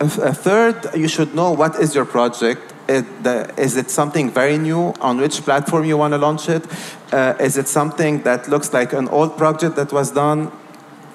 A 0.00 0.34
third, 0.34 0.76
you 0.94 1.06
should 1.08 1.34
know 1.34 1.52
what 1.52 1.78
is 1.78 1.94
your 1.94 2.04
project. 2.04 2.71
It, 2.88 3.22
the, 3.22 3.52
is 3.56 3.76
it 3.76 3.90
something 3.90 4.30
very 4.30 4.58
new? 4.58 4.94
On 5.00 5.18
which 5.18 5.42
platform 5.42 5.84
you 5.84 5.96
want 5.96 6.12
to 6.12 6.18
launch 6.18 6.48
it? 6.48 6.64
Uh, 7.12 7.34
is 7.38 7.56
it 7.56 7.68
something 7.68 8.22
that 8.22 8.48
looks 8.48 8.72
like 8.72 8.92
an 8.92 9.08
old 9.08 9.36
project 9.36 9.76
that 9.76 9.92
was 9.92 10.10
done? 10.10 10.50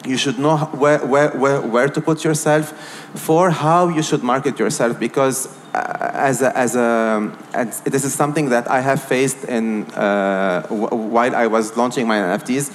You 0.05 0.17
should 0.17 0.39
know 0.39 0.57
where, 0.57 1.00
where, 1.05 1.29
where, 1.31 1.62
where 1.62 1.89
to 1.89 2.01
put 2.01 2.24
yourself. 2.24 2.71
For 3.15 3.50
how 3.50 3.89
you 3.89 4.01
should 4.01 4.24
market 4.24 4.57
yourself 4.59 5.00
because 5.00 5.47
uh, 5.74 6.12
as 6.13 6.41
a, 6.41 6.57
as 6.57 6.75
a 6.75 7.36
as, 7.53 7.81
this 7.81 8.05
is 8.05 8.13
something 8.13 8.50
that 8.50 8.69
I 8.69 8.79
have 8.79 9.03
faced 9.03 9.43
in 9.45 9.83
uh, 9.91 10.65
while 10.67 11.36
I 11.36 11.47
was 11.47 11.75
launching 11.75 12.07
my 12.07 12.17
NFTs 12.17 12.71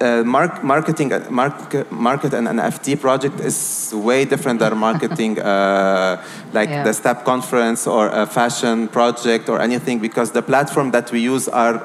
uh, 0.00 0.22
mark, 0.24 0.62
marketing 0.62 1.12
mark, 1.30 1.90
market 1.90 2.34
an 2.34 2.46
NFT 2.46 3.00
project 3.00 3.40
is 3.40 3.92
way 3.94 4.24
different 4.24 4.60
than 4.60 4.76
marketing 4.78 5.38
uh, 5.40 6.22
like 6.52 6.68
Yeah. 6.68 6.84
the 6.84 6.92
step 6.92 7.24
conference 7.24 7.86
or 7.86 8.08
a 8.08 8.26
fashion 8.26 8.88
project 8.88 9.48
or 9.48 9.60
anything 9.60 9.98
because 9.98 10.30
the 10.32 10.42
platform 10.42 10.90
that 10.92 11.10
we 11.10 11.20
use 11.20 11.48
are 11.48 11.82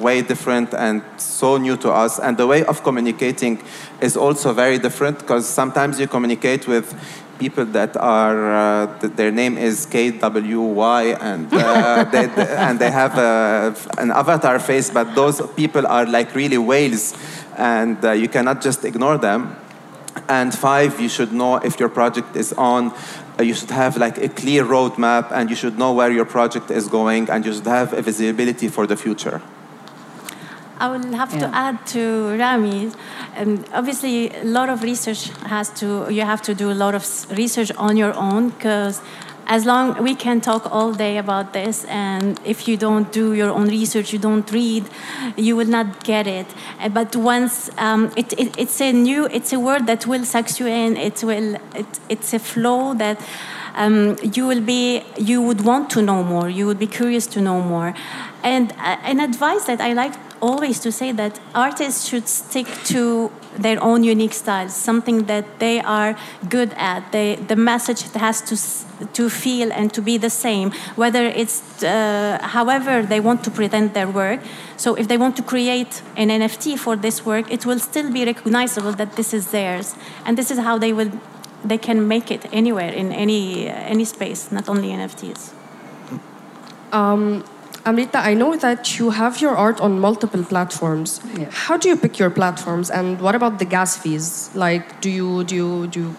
way 0.00 0.20
different 0.22 0.74
and 0.74 1.02
so 1.16 1.56
new 1.56 1.76
to 1.76 1.90
us 1.90 2.18
and 2.18 2.36
the 2.36 2.46
way 2.46 2.62
of 2.64 2.82
communicating 2.82 3.58
is 4.00 4.16
also 4.16 4.52
very 4.52 4.78
different 4.78 5.18
because 5.18 5.48
sometimes 5.48 5.98
you 5.98 6.06
communicate 6.06 6.66
with 6.66 6.94
people 7.38 7.64
that 7.64 7.96
are 7.96 8.38
uh, 8.54 8.98
th- 9.00 9.12
their 9.14 9.30
name 9.30 9.56
is 9.58 9.86
KWY 9.86 11.16
and 11.20 11.52
uh, 11.52 12.04
they, 12.12 12.28
and 12.56 12.78
they 12.78 12.90
have 12.90 13.16
a, 13.18 13.76
an 13.98 14.10
avatar 14.10 14.58
face 14.58 14.90
but 14.90 15.14
those 15.14 15.40
people 15.54 15.86
are 15.86 16.06
like 16.06 16.34
really 16.34 16.58
whales 16.58 17.14
and 17.56 18.02
uh, 18.04 18.12
you 18.12 18.28
cannot 18.28 18.60
just 18.60 18.84
ignore 18.84 19.18
them. 19.18 19.56
And 20.28 20.54
five 20.54 21.00
you 21.00 21.08
should 21.08 21.32
know 21.32 21.56
if 21.56 21.78
your 21.78 21.90
project 21.90 22.36
is 22.36 22.52
on 22.54 22.92
uh, 23.38 23.42
you 23.42 23.54
should 23.54 23.70
have 23.70 23.96
like 23.96 24.16
a 24.18 24.28
clear 24.28 24.64
roadmap 24.64 25.30
and 25.30 25.50
you 25.50 25.56
should 25.56 25.78
know 25.78 25.92
where 25.92 26.10
your 26.10 26.24
project 26.24 26.70
is 26.70 26.88
going 26.88 27.28
and 27.28 27.44
you 27.44 27.52
should 27.52 27.66
have 27.66 27.92
a 27.92 28.02
visibility 28.02 28.68
for 28.68 28.86
the 28.86 28.96
future 28.96 29.42
I 30.78 30.88
will 30.88 31.14
have 31.14 31.32
to 31.38 31.46
add 31.54 31.86
to 31.88 32.36
Rami. 32.38 32.90
Um, 33.36 33.64
obviously, 33.72 34.30
a 34.34 34.44
lot 34.44 34.68
of 34.68 34.82
research 34.82 35.30
has 35.46 35.70
to. 35.80 36.08
You 36.10 36.22
have 36.22 36.42
to 36.42 36.54
do 36.54 36.70
a 36.70 36.74
lot 36.74 36.94
of 36.94 37.04
research 37.36 37.72
on 37.76 37.96
your 37.96 38.14
own 38.14 38.50
because, 38.50 39.00
as 39.46 39.64
long 39.64 40.02
we 40.02 40.14
can 40.14 40.40
talk 40.40 40.70
all 40.70 40.92
day 40.92 41.18
about 41.18 41.52
this, 41.52 41.84
and 41.84 42.38
if 42.44 42.68
you 42.68 42.76
don't 42.76 43.10
do 43.12 43.32
your 43.32 43.50
own 43.50 43.68
research, 43.68 44.12
you 44.12 44.18
don't 44.18 44.50
read, 44.52 44.84
you 45.36 45.56
will 45.56 45.68
not 45.68 46.04
get 46.04 46.26
it. 46.26 46.46
Uh, 46.80 46.88
But 46.88 47.16
once 47.16 47.70
um, 47.78 48.10
it, 48.16 48.32
it, 48.38 48.58
it's 48.58 48.80
a 48.80 48.92
new, 48.92 49.26
it's 49.26 49.52
a 49.52 49.58
word 49.58 49.86
that 49.86 50.06
will 50.06 50.24
suck 50.24 50.58
you 50.60 50.66
in. 50.66 50.96
It 50.96 51.22
will. 51.22 51.56
It, 51.74 51.86
it's 52.08 52.34
a 52.34 52.38
flow 52.38 52.94
that. 52.94 53.18
um, 53.76 54.16
you 54.22 54.46
will 54.46 54.60
be, 54.60 55.02
you 55.18 55.42
would 55.42 55.60
want 55.60 55.90
to 55.90 56.02
know 56.02 56.24
more. 56.24 56.48
You 56.48 56.66
would 56.66 56.78
be 56.78 56.86
curious 56.86 57.26
to 57.28 57.40
know 57.40 57.60
more. 57.60 57.94
And 58.42 58.72
uh, 58.72 58.96
an 59.04 59.20
advice 59.20 59.64
that 59.64 59.80
I 59.80 59.92
like 59.92 60.14
always 60.40 60.80
to 60.80 60.92
say 60.92 61.12
that 61.12 61.40
artists 61.54 62.08
should 62.08 62.28
stick 62.28 62.66
to 62.84 63.30
their 63.58 63.82
own 63.82 64.04
unique 64.04 64.32
styles, 64.32 64.74
something 64.74 65.24
that 65.24 65.58
they 65.58 65.80
are 65.80 66.16
good 66.48 66.72
at. 66.76 67.12
They, 67.12 67.36
the 67.36 67.56
message 67.56 68.02
has 68.12 68.40
to 68.42 68.56
to 69.12 69.28
feel 69.28 69.70
and 69.72 69.92
to 69.92 70.00
be 70.00 70.16
the 70.16 70.30
same, 70.30 70.70
whether 70.96 71.26
it's 71.26 71.82
uh, 71.82 72.38
however 72.40 73.02
they 73.02 73.20
want 73.20 73.44
to 73.44 73.50
present 73.50 73.92
their 73.92 74.08
work. 74.08 74.40
So 74.76 74.94
if 74.94 75.06
they 75.08 75.18
want 75.18 75.36
to 75.36 75.42
create 75.42 76.02
an 76.16 76.28
NFT 76.28 76.78
for 76.78 76.96
this 76.96 77.26
work, 77.26 77.50
it 77.50 77.66
will 77.66 77.78
still 77.78 78.10
be 78.10 78.24
recognizable 78.24 78.92
that 78.92 79.16
this 79.16 79.34
is 79.34 79.50
theirs, 79.50 79.94
and 80.24 80.38
this 80.38 80.50
is 80.50 80.58
how 80.58 80.78
they 80.78 80.92
will 80.92 81.10
they 81.64 81.78
can 81.78 82.06
make 82.06 82.30
it 82.30 82.46
anywhere 82.52 82.92
in 82.92 83.12
any 83.12 83.68
any 83.68 84.04
space, 84.04 84.50
not 84.52 84.68
only 84.68 84.88
NFTs. 84.88 85.52
Um, 86.92 87.44
Amrita, 87.86 88.18
I 88.18 88.34
know 88.34 88.56
that 88.56 88.98
you 88.98 89.10
have 89.10 89.40
your 89.40 89.56
art 89.56 89.80
on 89.80 90.00
multiple 90.00 90.42
platforms. 90.42 91.20
Yeah. 91.38 91.48
How 91.52 91.76
do 91.76 91.88
you 91.88 91.96
pick 91.96 92.18
your 92.18 92.30
platforms, 92.30 92.90
and 92.90 93.20
what 93.20 93.34
about 93.36 93.60
the 93.60 93.64
gas 93.64 93.96
fees? 93.96 94.50
Like, 94.54 95.00
do 95.00 95.08
you 95.08 95.44
do 95.44 95.54
you, 95.54 95.86
do 95.86 96.00
you, 96.00 96.16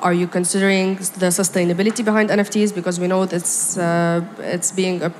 are 0.00 0.12
you 0.12 0.26
considering 0.26 0.96
the 1.22 1.30
sustainability 1.30 2.04
behind 2.04 2.30
NFTs 2.30 2.74
because 2.74 2.98
we 2.98 3.06
know 3.06 3.24
that 3.26 3.36
it's 3.36 3.78
uh, 3.78 4.24
it's 4.40 4.72
being 4.72 5.02
uh, 5.02 5.10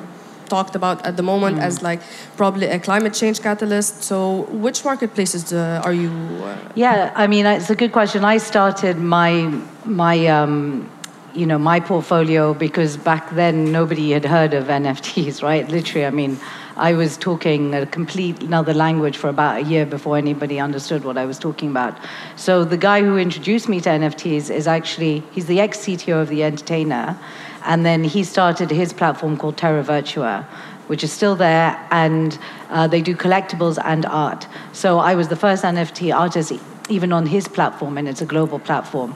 talked 0.48 0.74
about 0.74 1.06
at 1.06 1.16
the 1.16 1.22
moment 1.22 1.58
as 1.58 1.82
like 1.82 2.00
probably 2.36 2.66
a 2.66 2.78
climate 2.78 3.14
change 3.14 3.40
catalyst. 3.40 4.02
So, 4.02 4.46
which 4.50 4.84
marketplaces 4.84 5.52
uh, 5.52 5.82
are 5.84 5.94
you? 5.94 6.10
Uh, 6.42 6.56
Yeah, 6.74 7.12
I 7.14 7.26
mean, 7.28 7.46
it's 7.46 7.70
a 7.70 7.76
good 7.76 7.92
question. 7.92 8.24
I 8.24 8.38
started 8.38 8.96
my 8.96 9.32
my 9.84 10.26
um, 10.26 10.88
you 11.38 11.46
know 11.46 11.58
my 11.58 11.78
portfolio 11.78 12.52
because 12.52 12.96
back 12.96 13.30
then 13.30 13.70
nobody 13.70 14.10
had 14.10 14.24
heard 14.24 14.54
of 14.54 14.64
NFTs, 14.66 15.42
right? 15.48 15.68
Literally, 15.68 16.04
I 16.04 16.10
mean, 16.10 16.38
I 16.76 16.94
was 16.94 17.16
talking 17.16 17.74
a 17.74 17.86
complete 17.86 18.42
another 18.42 18.74
language 18.74 19.16
for 19.16 19.28
about 19.28 19.58
a 19.58 19.62
year 19.62 19.86
before 19.86 20.18
anybody 20.18 20.58
understood 20.58 21.04
what 21.04 21.16
I 21.16 21.26
was 21.26 21.38
talking 21.38 21.70
about. 21.70 21.96
So 22.34 22.64
the 22.64 22.76
guy 22.76 23.02
who 23.02 23.16
introduced 23.16 23.68
me 23.68 23.80
to 23.82 23.88
NFTs 23.88 24.50
is 24.50 24.66
actually 24.66 25.22
he's 25.30 25.46
the 25.46 25.60
ex 25.60 25.78
CTO 25.78 26.22
of 26.22 26.28
the 26.28 26.42
Entertainer, 26.42 27.16
and 27.64 27.86
then 27.86 28.02
he 28.02 28.24
started 28.24 28.70
his 28.70 28.92
platform 28.92 29.36
called 29.36 29.56
Terra 29.56 29.84
Virtua 29.84 30.44
which 30.88 31.04
is 31.04 31.12
still 31.12 31.36
there, 31.36 31.78
and 31.90 32.38
uh, 32.70 32.86
they 32.86 33.02
do 33.02 33.14
collectibles 33.14 33.78
and 33.84 34.06
art. 34.06 34.46
So 34.72 34.98
I 34.98 35.14
was 35.14 35.28
the 35.28 35.36
first 35.36 35.62
NFT 35.62 36.16
artist, 36.16 36.50
even 36.88 37.12
on 37.12 37.26
his 37.26 37.46
platform, 37.46 37.98
and 37.98 38.08
it's 38.08 38.22
a 38.22 38.26
global 38.26 38.58
platform. 38.58 39.14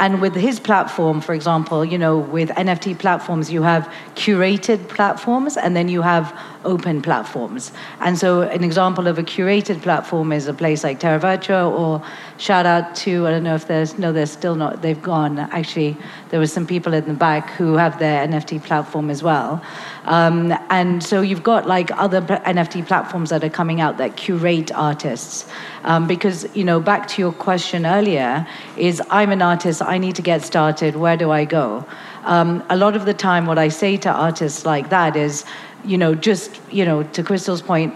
And 0.00 0.20
with 0.20 0.34
his 0.34 0.60
platform, 0.60 1.20
for 1.20 1.34
example, 1.34 1.84
you 1.84 1.98
know, 1.98 2.18
with 2.18 2.50
NFT 2.50 2.98
platforms, 2.98 3.50
you 3.50 3.62
have 3.62 3.92
curated 4.14 4.88
platforms 4.88 5.56
and 5.56 5.74
then 5.76 5.88
you 5.88 6.02
have 6.02 6.38
open 6.64 7.02
platforms. 7.02 7.72
And 8.00 8.18
so, 8.18 8.42
an 8.42 8.64
example 8.64 9.06
of 9.06 9.18
a 9.18 9.22
curated 9.22 9.82
platform 9.82 10.32
is 10.32 10.46
a 10.46 10.54
place 10.54 10.84
like 10.84 11.00
Terra 11.00 11.18
Virtua, 11.18 11.70
or 11.70 12.02
shout 12.36 12.66
out 12.66 12.94
to, 12.96 13.26
I 13.26 13.30
don't 13.30 13.44
know 13.44 13.54
if 13.54 13.66
there's, 13.66 13.98
no, 13.98 14.12
they're 14.12 14.26
still 14.26 14.54
not, 14.54 14.82
they've 14.82 15.00
gone. 15.00 15.38
Actually, 15.38 15.96
there 16.30 16.40
was 16.40 16.52
some 16.52 16.66
people 16.66 16.92
in 16.94 17.06
the 17.06 17.14
back 17.14 17.50
who 17.50 17.74
have 17.74 17.98
their 17.98 18.26
NFT 18.26 18.62
platform 18.62 19.10
as 19.10 19.22
well. 19.22 19.62
Um, 20.04 20.52
and 20.70 21.02
so, 21.02 21.20
you've 21.22 21.42
got 21.42 21.66
like 21.66 21.90
other 21.92 22.20
NFT 22.20 22.86
platforms 22.86 23.30
that 23.30 23.42
are 23.44 23.50
coming 23.50 23.80
out 23.80 23.98
that 23.98 24.16
curate 24.16 24.72
artists. 24.74 25.46
Um, 25.84 26.06
because, 26.06 26.46
you 26.56 26.64
know, 26.64 26.80
back 26.80 27.08
to 27.08 27.22
your 27.22 27.32
question 27.32 27.86
earlier, 27.86 28.46
is 28.76 29.00
I'm 29.10 29.30
an 29.30 29.42
artist, 29.42 29.80
I 29.88 29.98
need 29.98 30.14
to 30.16 30.22
get 30.22 30.42
started, 30.42 30.96
where 30.96 31.16
do 31.16 31.30
I 31.30 31.44
go? 31.44 31.84
Um, 32.24 32.62
a 32.68 32.76
lot 32.76 32.94
of 32.94 33.04
the 33.06 33.14
time, 33.14 33.46
what 33.46 33.58
I 33.58 33.68
say 33.68 33.96
to 33.98 34.10
artists 34.10 34.64
like 34.64 34.90
that 34.90 35.16
is, 35.16 35.44
you 35.84 35.96
know, 35.96 36.14
just, 36.14 36.60
you 36.70 36.84
know, 36.84 37.02
to 37.02 37.22
Kristel's 37.22 37.62
point, 37.62 37.94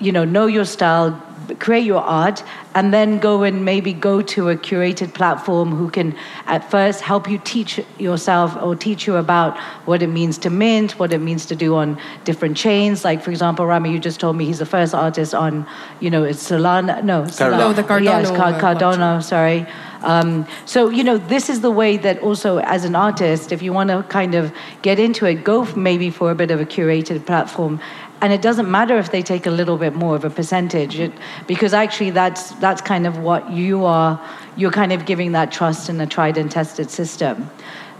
you 0.00 0.12
know, 0.12 0.24
know 0.24 0.46
your 0.46 0.64
style, 0.64 1.20
create 1.58 1.84
your 1.84 2.02
art, 2.02 2.44
and 2.74 2.92
then 2.92 3.18
go 3.18 3.42
and 3.42 3.64
maybe 3.64 3.92
go 3.92 4.22
to 4.22 4.48
a 4.48 4.56
curated 4.56 5.14
platform 5.14 5.74
who 5.74 5.90
can 5.90 6.14
at 6.46 6.68
first 6.70 7.00
help 7.00 7.28
you 7.28 7.38
teach 7.38 7.80
yourself 7.98 8.56
or 8.62 8.74
teach 8.74 9.06
you 9.06 9.16
about 9.16 9.58
what 9.84 10.02
it 10.02 10.08
means 10.08 10.38
to 10.38 10.50
mint, 10.50 10.98
what 10.98 11.12
it 11.12 11.18
means 11.18 11.46
to 11.46 11.56
do 11.56 11.74
on 11.74 11.98
different 12.24 12.56
chains. 12.56 13.04
Like, 13.04 13.22
for 13.22 13.30
example, 13.30 13.66
Rami, 13.66 13.92
you 13.92 13.98
just 13.98 14.20
told 14.20 14.36
me 14.36 14.44
he's 14.44 14.58
the 14.58 14.66
first 14.66 14.94
artist 14.94 15.34
on, 15.34 15.66
you 16.00 16.10
know, 16.10 16.24
it's 16.24 16.48
Solana, 16.50 17.02
no, 17.04 17.22
Solana. 17.24 17.58
No, 17.58 17.72
the 17.72 17.82
Cardano, 17.82 18.04
Yes, 18.04 18.30
Car- 18.30 18.54
uh, 18.54 18.60
Cardano, 18.60 19.22
sorry. 19.22 19.66
Um, 20.02 20.46
so, 20.66 20.88
you 20.88 21.04
know, 21.04 21.18
this 21.18 21.48
is 21.48 21.60
the 21.60 21.70
way 21.70 21.96
that 21.98 22.18
also 22.20 22.58
as 22.58 22.84
an 22.84 22.96
artist, 22.96 23.52
if 23.52 23.62
you 23.62 23.72
want 23.72 23.90
to 23.90 24.02
kind 24.08 24.34
of 24.34 24.52
get 24.82 24.98
into 24.98 25.26
it, 25.26 25.44
go 25.44 25.64
maybe 25.76 26.10
for 26.10 26.30
a 26.30 26.34
bit 26.34 26.50
of 26.50 26.60
a 26.60 26.64
curated 26.64 27.24
platform. 27.24 27.80
And 28.20 28.32
it 28.32 28.40
doesn't 28.40 28.70
matter 28.70 28.98
if 28.98 29.10
they 29.10 29.20
take 29.20 29.46
a 29.46 29.50
little 29.50 29.76
bit 29.76 29.96
more 29.96 30.14
of 30.14 30.24
a 30.24 30.30
percentage, 30.30 30.96
it, 30.98 31.12
because 31.48 31.74
actually 31.74 32.10
that's 32.10 32.52
that's 32.62 32.80
kind 32.80 33.06
of 33.06 33.18
what 33.18 33.50
you 33.50 33.84
are. 33.84 34.18
You're 34.56 34.70
kind 34.70 34.92
of 34.92 35.04
giving 35.04 35.32
that 35.32 35.50
trust 35.50 35.90
in 35.90 36.00
a 36.00 36.06
tried 36.06 36.38
and 36.38 36.50
tested 36.50 36.90
system. 36.90 37.50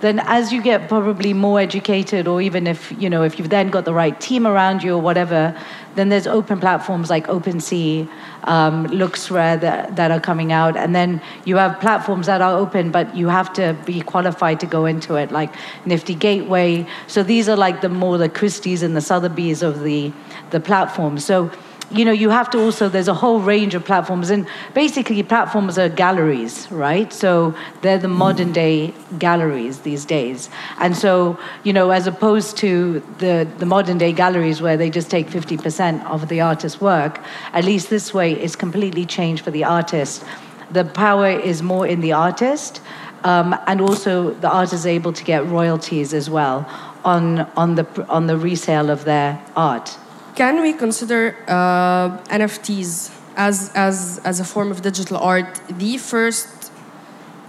Then, 0.00 0.18
as 0.20 0.52
you 0.52 0.62
get 0.62 0.88
probably 0.88 1.32
more 1.32 1.60
educated, 1.60 2.26
or 2.26 2.40
even 2.42 2.66
if 2.66 2.92
you 2.98 3.08
know 3.08 3.22
if 3.22 3.38
you've 3.38 3.50
then 3.50 3.70
got 3.70 3.84
the 3.84 3.94
right 3.94 4.20
team 4.20 4.46
around 4.46 4.82
you 4.82 4.94
or 4.94 5.00
whatever, 5.00 5.56
then 5.94 6.08
there's 6.08 6.26
open 6.26 6.58
platforms 6.58 7.10
like 7.10 7.26
OpenSea, 7.26 8.08
um, 8.44 8.86
LooksRare 8.88 9.60
that, 9.60 9.94
that 9.96 10.10
are 10.10 10.18
coming 10.18 10.50
out, 10.50 10.76
and 10.76 10.94
then 10.94 11.20
you 11.44 11.56
have 11.56 11.78
platforms 11.80 12.26
that 12.26 12.40
are 12.40 12.56
open, 12.58 12.90
but 12.90 13.14
you 13.16 13.28
have 13.28 13.52
to 13.52 13.76
be 13.86 14.00
qualified 14.00 14.58
to 14.60 14.66
go 14.66 14.86
into 14.86 15.14
it, 15.14 15.30
like 15.30 15.54
Nifty 15.86 16.16
Gateway. 16.16 16.86
So 17.06 17.22
these 17.22 17.48
are 17.48 17.56
like 17.56 17.80
the 17.80 17.88
more 17.88 18.18
the 18.18 18.28
Christie's 18.28 18.82
and 18.82 18.96
the 18.96 19.00
Sotheby's 19.00 19.62
of 19.62 19.84
the 19.84 20.12
the 20.50 20.60
platforms. 20.60 21.24
So 21.24 21.50
you 21.92 22.04
know, 22.04 22.12
you 22.12 22.30
have 22.30 22.50
to 22.50 22.58
also, 22.58 22.88
there's 22.88 23.08
a 23.08 23.14
whole 23.14 23.40
range 23.40 23.74
of 23.74 23.84
platforms. 23.84 24.30
And 24.30 24.46
basically, 24.74 25.22
platforms 25.22 25.78
are 25.78 25.88
galleries, 25.88 26.70
right? 26.70 27.12
So 27.12 27.54
they're 27.82 27.98
the 27.98 28.08
modern 28.08 28.52
day 28.52 28.94
galleries 29.18 29.80
these 29.80 30.04
days. 30.04 30.48
And 30.78 30.96
so, 30.96 31.38
you 31.64 31.72
know, 31.72 31.90
as 31.90 32.06
opposed 32.06 32.56
to 32.58 33.02
the, 33.18 33.48
the 33.58 33.66
modern 33.66 33.98
day 33.98 34.12
galleries 34.12 34.62
where 34.62 34.76
they 34.76 34.90
just 34.90 35.10
take 35.10 35.28
50% 35.28 36.04
of 36.06 36.28
the 36.28 36.40
artist's 36.40 36.80
work, 36.80 37.20
at 37.52 37.64
least 37.64 37.90
this 37.90 38.14
way 38.14 38.32
it's 38.32 38.56
completely 38.56 39.04
changed 39.04 39.44
for 39.44 39.50
the 39.50 39.64
artist. 39.64 40.24
The 40.70 40.84
power 40.84 41.28
is 41.28 41.62
more 41.62 41.86
in 41.86 42.00
the 42.00 42.12
artist. 42.12 42.80
Um, 43.24 43.54
and 43.66 43.80
also, 43.80 44.34
the 44.34 44.50
artist 44.50 44.74
is 44.74 44.86
able 44.86 45.12
to 45.12 45.22
get 45.24 45.46
royalties 45.46 46.12
as 46.12 46.28
well 46.28 46.68
on, 47.04 47.40
on, 47.56 47.76
the, 47.76 48.06
on 48.08 48.26
the 48.26 48.36
resale 48.36 48.90
of 48.90 49.04
their 49.04 49.40
art. 49.54 49.96
Can 50.34 50.62
we 50.62 50.72
consider 50.72 51.36
uh, 51.46 52.18
NFTs 52.28 53.12
as, 53.36 53.70
as, 53.74 54.20
as 54.24 54.40
a 54.40 54.44
form 54.44 54.70
of 54.70 54.82
digital 54.82 55.18
art 55.18 55.60
the 55.68 55.98
first 55.98 56.72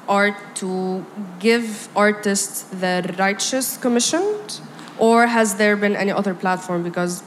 art 0.08 0.36
to 0.56 1.06
give 1.39 1.88
artists 1.96 2.63
the 2.63 3.15
righteous 3.17 3.78
commission? 3.78 4.24
Or 5.00 5.28
has 5.28 5.56
there 5.56 5.76
been 5.76 5.96
any 5.96 6.12
other 6.12 6.34
platform? 6.34 6.84
Because 6.84 7.24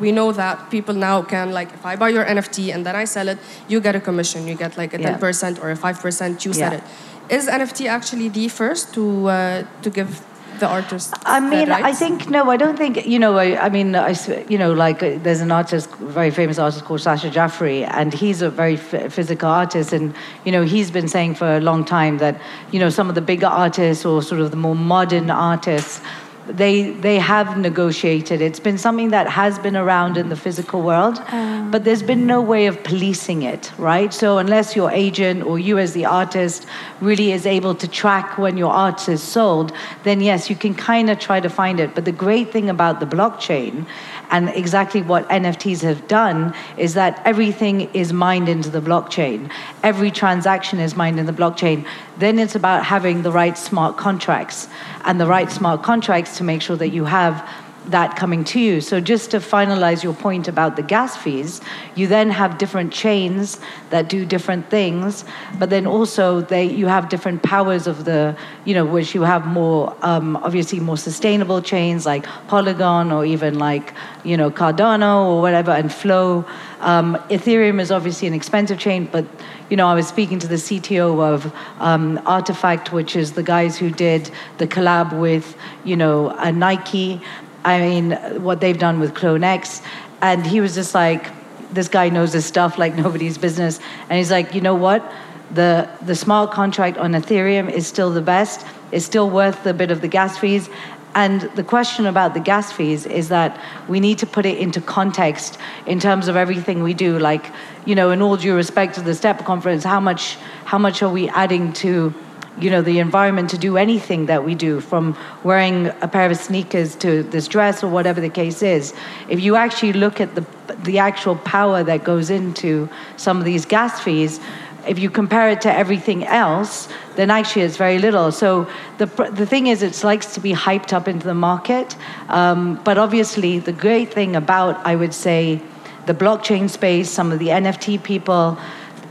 we 0.00 0.10
know 0.10 0.32
that 0.32 0.70
people 0.70 0.94
now 0.94 1.22
can, 1.22 1.52
like, 1.52 1.72
if 1.74 1.84
I 1.84 1.96
buy 1.96 2.08
your 2.08 2.24
NFT 2.24 2.74
and 2.74 2.84
then 2.86 2.96
I 2.96 3.04
sell 3.04 3.28
it, 3.28 3.38
you 3.68 3.80
get 3.80 3.94
a 3.94 4.00
commission. 4.00 4.48
You 4.48 4.54
get 4.54 4.76
like 4.76 4.94
a 4.94 5.00
Yeah. 5.00 5.18
10% 5.18 5.62
or 5.62 5.70
a 5.70 5.76
5%, 5.76 6.44
you 6.44 6.52
sell 6.52 6.72
it. 6.72 6.82
Is 7.28 7.46
NFT 7.46 7.86
actually 7.88 8.28
the 8.28 8.48
first 8.48 8.94
to, 8.94 9.28
uh, 9.28 9.64
to 9.82 9.90
give 9.90 10.22
the 10.60 10.68
artist 10.68 11.14
I 11.24 11.40
mean, 11.40 11.70
I 11.70 11.92
think 11.92 12.30
no, 12.30 12.50
I 12.50 12.56
don't 12.56 12.76
think 12.76 13.06
you 13.06 13.18
know. 13.18 13.36
I, 13.36 13.66
I 13.66 13.68
mean, 13.68 13.94
I 13.94 14.14
you 14.48 14.58
know, 14.58 14.72
like 14.72 15.02
uh, 15.02 15.18
there's 15.22 15.40
an 15.40 15.50
artist, 15.50 15.90
very 15.96 16.30
famous 16.30 16.58
artist 16.58 16.84
called 16.84 17.00
Sacha 17.00 17.30
Jafri, 17.30 17.88
and 17.88 18.12
he's 18.12 18.42
a 18.42 18.50
very 18.50 18.76
physical 18.76 19.48
artist, 19.48 19.92
and 19.92 20.14
you 20.44 20.52
know, 20.52 20.62
he's 20.62 20.90
been 20.90 21.08
saying 21.08 21.34
for 21.34 21.56
a 21.56 21.60
long 21.60 21.84
time 21.84 22.18
that 22.18 22.40
you 22.72 22.78
know 22.78 22.90
some 22.90 23.08
of 23.08 23.14
the 23.14 23.20
bigger 23.20 23.46
artists 23.46 24.04
or 24.04 24.22
sort 24.22 24.40
of 24.40 24.50
the 24.50 24.56
more 24.56 24.76
modern 24.76 25.30
artists. 25.30 26.00
They 26.48 26.90
they 26.90 27.18
have 27.18 27.58
negotiated. 27.58 28.40
It's 28.40 28.60
been 28.60 28.78
something 28.78 29.10
that 29.10 29.28
has 29.28 29.58
been 29.58 29.76
around 29.76 30.16
in 30.16 30.28
the 30.28 30.36
physical 30.36 30.82
world, 30.82 31.22
um. 31.28 31.70
but 31.70 31.84
there's 31.84 32.02
been 32.02 32.26
no 32.26 32.40
way 32.40 32.66
of 32.66 32.82
policing 32.82 33.42
it, 33.42 33.72
right? 33.78 34.12
So 34.12 34.38
unless 34.38 34.74
your 34.74 34.90
agent 34.90 35.44
or 35.44 35.58
you 35.58 35.78
as 35.78 35.92
the 35.92 36.06
artist 36.06 36.66
really 37.00 37.32
is 37.32 37.46
able 37.46 37.74
to 37.74 37.86
track 37.86 38.38
when 38.38 38.56
your 38.56 38.72
art 38.72 39.08
is 39.08 39.22
sold, 39.22 39.72
then 40.02 40.20
yes, 40.20 40.50
you 40.50 40.56
can 40.56 40.74
kind 40.74 41.10
of 41.10 41.18
try 41.18 41.40
to 41.40 41.48
find 41.48 41.78
it. 41.78 41.94
But 41.94 42.04
the 42.04 42.12
great 42.12 42.50
thing 42.50 42.68
about 42.70 43.00
the 43.00 43.06
blockchain 43.06 43.86
and 44.30 44.48
exactly 44.50 45.02
what 45.02 45.28
NFTs 45.28 45.82
have 45.82 46.06
done 46.08 46.54
is 46.76 46.94
that 46.94 47.20
everything 47.24 47.92
is 47.94 48.12
mined 48.12 48.48
into 48.48 48.70
the 48.70 48.80
blockchain. 48.80 49.50
Every 49.82 50.10
transaction 50.10 50.78
is 50.78 50.96
mined 50.96 51.18
in 51.18 51.26
the 51.26 51.32
blockchain. 51.32 51.86
Then 52.18 52.38
it's 52.38 52.54
about 52.54 52.84
having 52.84 53.22
the 53.22 53.32
right 53.32 53.58
smart 53.58 53.96
contracts 53.96 54.68
and 55.04 55.20
the 55.20 55.26
right 55.26 55.50
smart 55.50 55.82
contracts 55.82 56.36
to 56.38 56.44
make 56.44 56.62
sure 56.62 56.76
that 56.76 56.90
you 56.90 57.04
have 57.04 57.48
that 57.86 58.16
coming 58.16 58.44
to 58.44 58.60
you. 58.60 58.80
So 58.80 59.00
just 59.00 59.30
to 59.30 59.38
finalize 59.38 60.02
your 60.02 60.14
point 60.14 60.48
about 60.48 60.76
the 60.76 60.82
gas 60.82 61.16
fees, 61.16 61.60
you 61.94 62.06
then 62.06 62.30
have 62.30 62.58
different 62.58 62.92
chains 62.92 63.58
that 63.90 64.08
do 64.08 64.24
different 64.24 64.68
things, 64.70 65.24
but 65.58 65.70
then 65.70 65.86
also 65.86 66.40
they 66.40 66.64
you 66.64 66.86
have 66.86 67.08
different 67.08 67.42
powers 67.42 67.86
of 67.86 68.04
the 68.04 68.36
you 68.64 68.74
know 68.74 68.84
which 68.84 69.14
you 69.14 69.22
have 69.22 69.46
more 69.46 69.96
um, 70.02 70.36
obviously 70.36 70.78
more 70.80 70.96
sustainable 70.96 71.62
chains 71.62 72.06
like 72.06 72.26
Polygon 72.48 73.10
or 73.10 73.24
even 73.24 73.58
like 73.58 73.94
you 74.24 74.36
know 74.36 74.50
Cardano 74.50 75.26
or 75.26 75.40
whatever 75.40 75.70
and 75.70 75.92
Flow. 75.92 76.44
Um, 76.80 77.16
Ethereum 77.28 77.80
is 77.80 77.90
obviously 77.90 78.26
an 78.28 78.34
expensive 78.34 78.78
chain, 78.78 79.08
but 79.10 79.26
you 79.70 79.76
know, 79.76 79.86
I 79.86 79.94
was 79.94 80.08
speaking 80.08 80.40
to 80.40 80.48
the 80.48 80.56
CTO 80.56 81.22
of 81.22 81.54
um, 81.78 82.18
RTFKT, 82.18 82.90
which 82.90 83.14
is 83.14 83.32
the 83.32 83.42
guys 83.42 83.78
who 83.78 83.90
did 83.90 84.28
the 84.58 84.66
collab 84.66 85.18
with, 85.18 85.56
you 85.84 85.96
know, 85.96 86.30
a 86.30 86.50
Nike. 86.50 87.20
I 87.64 87.80
mean, 87.80 88.12
what 88.42 88.60
they've 88.60 88.78
done 88.78 89.00
with 89.00 89.14
CloneX. 89.14 89.82
And 90.22 90.46
he 90.46 90.60
was 90.60 90.74
just 90.74 90.94
like, 90.94 91.30
this 91.72 91.88
guy 91.88 92.08
knows 92.08 92.32
his 92.32 92.46
stuff 92.46 92.78
like 92.78 92.94
nobody's 93.04 93.38
business. 93.38 93.80
And 94.08 94.18
he's 94.18 94.30
like, 94.30 94.54
you 94.54 94.60
know 94.60 94.74
what? 94.74 95.10
The, 95.52 95.90
the 96.02 96.14
smart 96.14 96.52
contract 96.52 96.96
on 96.98 97.12
Ethereum 97.12 97.70
is 97.70 97.86
still 97.86 98.10
the 98.10 98.22
best. 98.22 98.66
It's 98.92 99.04
still 99.04 99.30
worth 99.30 99.64
the 99.64 99.74
bit 99.74 99.90
of 99.90 100.00
the 100.00 100.08
gas 100.08 100.38
fees. 100.38 100.68
And 101.14 101.42
the 101.56 101.64
question 101.64 102.06
about 102.06 102.34
the 102.34 102.40
gas 102.40 102.70
fees 102.70 103.04
is 103.04 103.30
that 103.30 103.60
we 103.88 103.98
need 103.98 104.18
to 104.18 104.26
put 104.26 104.46
it 104.46 104.58
into 104.58 104.80
context 104.80 105.58
in 105.86 105.98
terms 105.98 106.28
of 106.28 106.36
everything 106.36 106.84
we 106.84 106.94
do. 106.94 107.18
Like, 107.18 107.50
you 107.84 107.96
know, 107.96 108.10
in 108.10 108.22
all 108.22 108.36
due 108.36 108.54
respect 108.54 108.94
to 108.94 109.00
the 109.00 109.14
STEP 109.14 109.44
conference, 109.44 109.82
how 109.82 109.98
much, 109.98 110.36
how 110.64 110.78
much 110.78 111.02
are 111.02 111.08
we 111.08 111.28
adding 111.30 111.72
to, 111.74 112.14
you 112.62 112.70
know, 112.70 112.82
the 112.82 112.98
environment 112.98 113.50
to 113.50 113.58
do 113.58 113.76
anything 113.76 114.26
that 114.26 114.44
we 114.44 114.54
do, 114.54 114.80
from 114.80 115.16
wearing 115.44 115.86
a 116.02 116.08
pair 116.08 116.30
of 116.30 116.36
sneakers 116.36 116.94
to 116.96 117.22
this 117.24 117.48
dress 117.48 117.82
or 117.82 117.88
whatever 117.88 118.20
the 118.20 118.28
case 118.28 118.62
is. 118.62 118.94
If 119.28 119.40
you 119.40 119.56
actually 119.56 119.92
look 119.92 120.20
at 120.20 120.34
the, 120.34 120.44
the 120.84 120.98
actual 120.98 121.36
power 121.36 121.82
that 121.82 122.04
goes 122.04 122.30
into 122.30 122.88
some 123.16 123.38
of 123.38 123.44
these 123.44 123.64
gas 123.66 124.00
fees, 124.00 124.40
if 124.86 124.98
you 124.98 125.10
compare 125.10 125.50
it 125.50 125.60
to 125.62 125.72
everything 125.72 126.24
else, 126.24 126.88
then 127.16 127.30
actually 127.30 127.62
it's 127.62 127.76
very 127.76 127.98
little. 127.98 128.32
So 128.32 128.68
the, 128.98 129.06
the 129.06 129.46
thing 129.46 129.66
is, 129.66 129.82
it 129.82 130.02
likes 130.02 130.34
to 130.34 130.40
be 130.40 130.52
hyped 130.52 130.92
up 130.92 131.06
into 131.06 131.26
the 131.26 131.34
market. 131.34 131.96
Um, 132.28 132.80
but 132.84 132.96
obviously, 132.98 133.58
the 133.58 133.72
great 133.72 134.12
thing 134.12 134.36
about, 134.36 134.84
I 134.86 134.96
would 134.96 135.14
say, 135.14 135.60
the 136.06 136.14
blockchain 136.14 136.68
space, 136.70 137.10
some 137.10 137.30
of 137.30 137.38
the 137.38 137.48
NFT 137.48 138.02
people, 138.02 138.58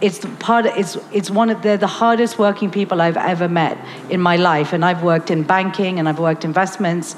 it's 0.01 0.25
part 0.39 0.65
of, 0.65 0.77
it's 0.77 0.97
it's 1.11 1.29
one 1.29 1.49
of 1.49 1.61
they're 1.61 1.77
the 1.77 1.87
hardest 1.87 2.39
working 2.39 2.71
people 2.71 3.01
I've 3.01 3.17
ever 3.17 3.49
met 3.49 3.77
in 4.09 4.21
my 4.21 4.37
life 4.37 4.73
and 4.73 4.85
I've 4.85 5.03
worked 5.03 5.29
in 5.29 5.43
banking 5.43 5.99
and 5.99 6.07
I've 6.07 6.19
worked 6.19 6.45
investments 6.45 7.15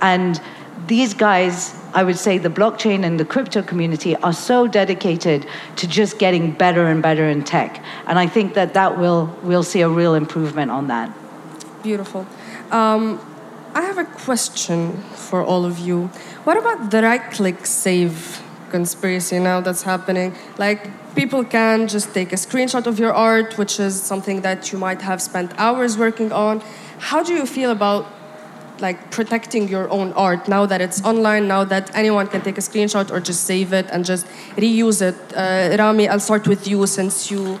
and 0.00 0.40
these 0.86 1.14
guys 1.14 1.74
I 1.94 2.02
would 2.02 2.18
say 2.18 2.38
the 2.38 2.50
blockchain 2.50 3.04
and 3.04 3.20
the 3.20 3.24
crypto 3.24 3.62
community 3.62 4.16
are 4.16 4.32
so 4.32 4.66
dedicated 4.66 5.46
to 5.76 5.86
just 5.86 6.18
getting 6.18 6.50
better 6.50 6.86
and 6.86 7.00
better 7.00 7.28
in 7.28 7.44
tech. 7.44 7.82
And 8.08 8.18
I 8.18 8.26
think 8.26 8.54
that 8.54 8.74
that 8.74 8.98
will 8.98 9.26
we'll 9.42 9.62
see 9.62 9.80
a 9.80 9.88
real 9.88 10.14
improvement 10.14 10.72
on 10.72 10.88
that. 10.88 11.14
Beautiful. 11.84 12.26
Um, 12.72 13.20
I 13.74 13.82
have 13.82 13.98
a 13.98 14.04
question 14.04 15.02
for 15.14 15.42
all 15.42 15.64
of 15.64 15.78
you. 15.78 16.06
What 16.42 16.56
about 16.56 16.90
the 16.90 17.02
right 17.02 17.30
click 17.30 17.64
save 17.64 18.42
conspiracy 18.70 19.38
now 19.38 19.60
that's 19.60 19.82
happening? 19.82 20.34
Like, 20.58 20.88
people 21.14 21.44
can 21.44 21.88
just 21.88 22.12
take 22.14 22.32
a 22.32 22.36
screenshot 22.36 22.86
of 22.86 22.98
your 22.98 23.12
art, 23.12 23.56
which 23.58 23.78
is 23.80 24.00
something 24.00 24.40
that 24.42 24.72
you 24.72 24.78
might 24.78 25.02
have 25.02 25.20
spent 25.22 25.52
hours 25.58 25.96
working 25.96 26.32
on. 26.32 26.60
How 26.98 27.22
do 27.22 27.32
you 27.34 27.46
feel 27.46 27.70
about 27.70 28.06
like 28.80 29.10
protecting 29.10 29.68
your 29.68 29.88
own 29.90 30.12
art 30.14 30.48
now 30.48 30.66
that 30.66 30.80
it's 30.80 31.02
online, 31.04 31.46
now 31.46 31.64
that 31.64 31.94
anyone 31.94 32.26
can 32.26 32.40
take 32.40 32.58
a 32.58 32.60
screenshot 32.60 33.10
or 33.10 33.20
just 33.20 33.44
save 33.44 33.72
it 33.72 33.86
and 33.92 34.04
just 34.04 34.26
reuse 34.56 35.00
it. 35.00 35.14
Uh, 35.36 35.76
Rami, 35.78 36.08
I'll 36.08 36.20
start 36.20 36.48
with 36.48 36.66
you 36.66 36.86
since 36.86 37.30
you 37.30 37.60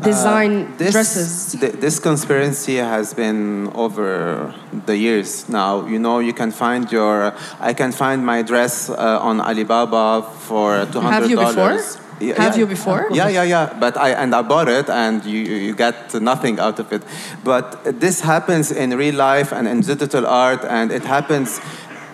design 0.00 0.66
uh, 0.66 0.76
this, 0.78 0.92
dresses. 0.92 1.56
Th 1.60 1.72
this 1.80 1.98
conspiracy 1.98 2.76
has 2.76 3.14
been 3.14 3.70
over 3.74 4.54
the 4.86 4.96
years 4.96 5.48
now. 5.48 5.86
You 5.86 5.98
know, 5.98 6.20
you 6.20 6.32
can 6.32 6.50
find 6.50 6.90
your. 6.90 7.34
I 7.60 7.74
can 7.74 7.92
find 7.92 8.24
my 8.24 8.42
dress 8.42 8.88
uh, 8.90 9.28
on 9.28 9.40
Alibaba 9.40 10.22
for 10.22 10.86
two 10.92 11.00
hundred 11.00 11.30
dollars. 11.30 11.30
Have 11.30 11.30
you 11.30 11.36
before? 11.36 12.02
Yeah, 12.20 12.40
Have 12.40 12.54
yeah. 12.54 12.60
you 12.60 12.66
before? 12.66 13.08
Yeah, 13.10 13.28
yeah, 13.28 13.42
yeah. 13.42 13.74
But 13.80 13.96
I 13.96 14.10
and 14.10 14.34
I 14.34 14.42
bought 14.42 14.68
it, 14.68 14.88
and 14.88 15.24
you 15.24 15.40
you 15.40 15.74
get 15.74 16.14
nothing 16.20 16.60
out 16.60 16.78
of 16.78 16.92
it. 16.92 17.02
But 17.44 17.82
this 18.00 18.20
happens 18.20 18.70
in 18.70 18.96
real 18.96 19.16
life 19.16 19.52
and 19.52 19.66
in 19.66 19.80
digital 19.80 20.26
art, 20.26 20.64
and 20.64 20.92
it 20.92 21.04
happens 21.04 21.60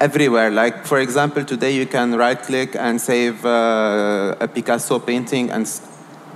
everywhere. 0.00 0.50
Like 0.50 0.86
for 0.86 0.98
example, 0.98 1.44
today 1.44 1.72
you 1.72 1.86
can 1.86 2.16
right 2.16 2.40
click 2.40 2.74
and 2.74 3.00
save 3.00 3.44
uh, 3.44 4.36
a 4.40 4.48
Picasso 4.48 4.98
painting 4.98 5.50
and 5.50 5.68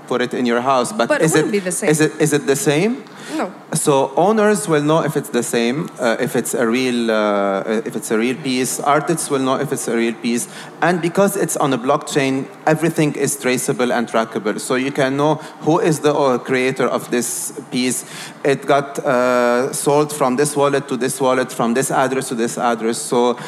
put 0.07 0.23
it 0.23 0.35
in 0.35 0.47
your 0.47 0.61
house. 0.61 0.93
But, 0.93 1.09
But 1.09 1.23
it 1.23 1.25
is 1.25 1.33
the 1.33 1.73
same. 1.73 1.91
Is 1.91 2.01
it 2.01 2.13
is 2.21 2.33
it 2.33 2.47
the 2.47 2.57
same? 2.57 3.05
No. 3.37 3.53
So 3.73 4.13
owners 4.17 4.69
will 4.69 4.83
know 4.83 5.01
if 5.03 5.17
it's 5.17 5.31
the 5.31 5.43
same, 5.43 5.89
uh, 5.99 6.17
if 6.21 6.37
it's 6.37 6.55
a 6.55 6.67
real, 6.67 7.11
uh, 7.11 7.63
if 7.87 7.97
it's 7.97 8.11
a 8.11 8.19
real 8.19 8.37
piece. 8.37 8.81
Artists 8.81 9.31
will 9.31 9.39
know 9.39 9.57
if 9.57 9.73
it's 9.73 9.89
a 9.89 9.97
real 9.97 10.15
piece, 10.15 10.49
and 10.83 11.01
because 11.01 11.37
it's 11.37 11.57
on 11.57 11.73
a 11.73 11.79
blockchain, 11.79 12.47
everything 12.67 13.15
is 13.15 13.41
traceable 13.41 13.93
and 13.93 14.09
trackable. 14.09 14.61
So 14.61 14.75
you 14.75 14.93
can 14.93 15.17
know 15.17 15.37
who 15.65 15.81
is 15.81 16.01
the 16.01 16.15
uh, 16.15 16.39
creator 16.39 16.87
of 16.87 17.11
this 17.11 17.61
piece. 17.71 18.05
It 18.45 18.67
got 18.67 18.99
uh, 18.99 19.73
sold 19.73 20.13
from 20.13 20.37
this 20.37 20.55
wallet 20.57 20.89
to 20.89 20.97
this 20.97 21.21
wallet, 21.21 21.51
from 21.53 21.75
this 21.75 21.91
address 21.91 22.29
to 22.29 22.35
this 22.35 22.59
address. 22.59 22.99
So 22.99 23.39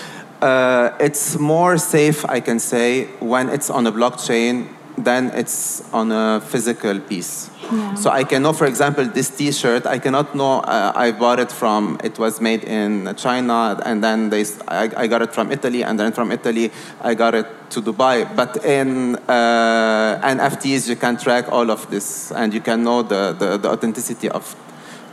uh, 0.40 0.96
it's 1.00 1.38
more 1.38 1.78
safe, 1.78 2.24
I 2.26 2.40
can 2.40 2.58
say, 2.58 3.06
when 3.20 3.48
it's 3.50 3.70
on 3.70 3.86
a 3.86 3.92
blockchain 3.92 4.68
than 4.96 5.30
it's 5.34 5.82
on 5.92 6.12
a 6.12 6.40
physical 6.40 7.00
piece. 7.00 7.50
Yeah. 7.72 7.94
So 7.94 8.10
I 8.10 8.24
can 8.24 8.42
know, 8.42 8.52
for 8.52 8.66
example, 8.66 9.04
this 9.06 9.30
T-shirt. 9.30 9.86
I 9.86 9.98
cannot 9.98 10.34
know 10.34 10.60
uh, 10.60 10.92
I 10.94 11.10
bought 11.12 11.40
it 11.40 11.50
from. 11.50 11.98
It 12.04 12.18
was 12.18 12.40
made 12.40 12.62
in 12.64 13.14
China, 13.16 13.80
and 13.84 14.04
then 14.04 14.30
they. 14.30 14.44
I, 14.68 14.90
I 14.96 15.06
got 15.06 15.22
it 15.22 15.32
from 15.32 15.50
Italy, 15.50 15.82
and 15.82 15.98
then 15.98 16.12
from 16.12 16.30
Italy 16.30 16.70
I 17.00 17.14
got 17.14 17.34
it 17.34 17.46
to 17.70 17.80
Dubai. 17.82 18.24
But 18.36 18.64
in 18.64 19.16
uh, 19.28 20.20
NFTs, 20.22 20.88
you 20.88 20.96
can 20.96 21.16
track 21.16 21.50
all 21.50 21.70
of 21.70 21.90
this, 21.90 22.30
and 22.32 22.52
you 22.54 22.60
can 22.60 22.84
know 22.84 23.02
the, 23.02 23.34
the, 23.38 23.56
the 23.58 23.70
authenticity 23.70 24.28
of 24.28 24.54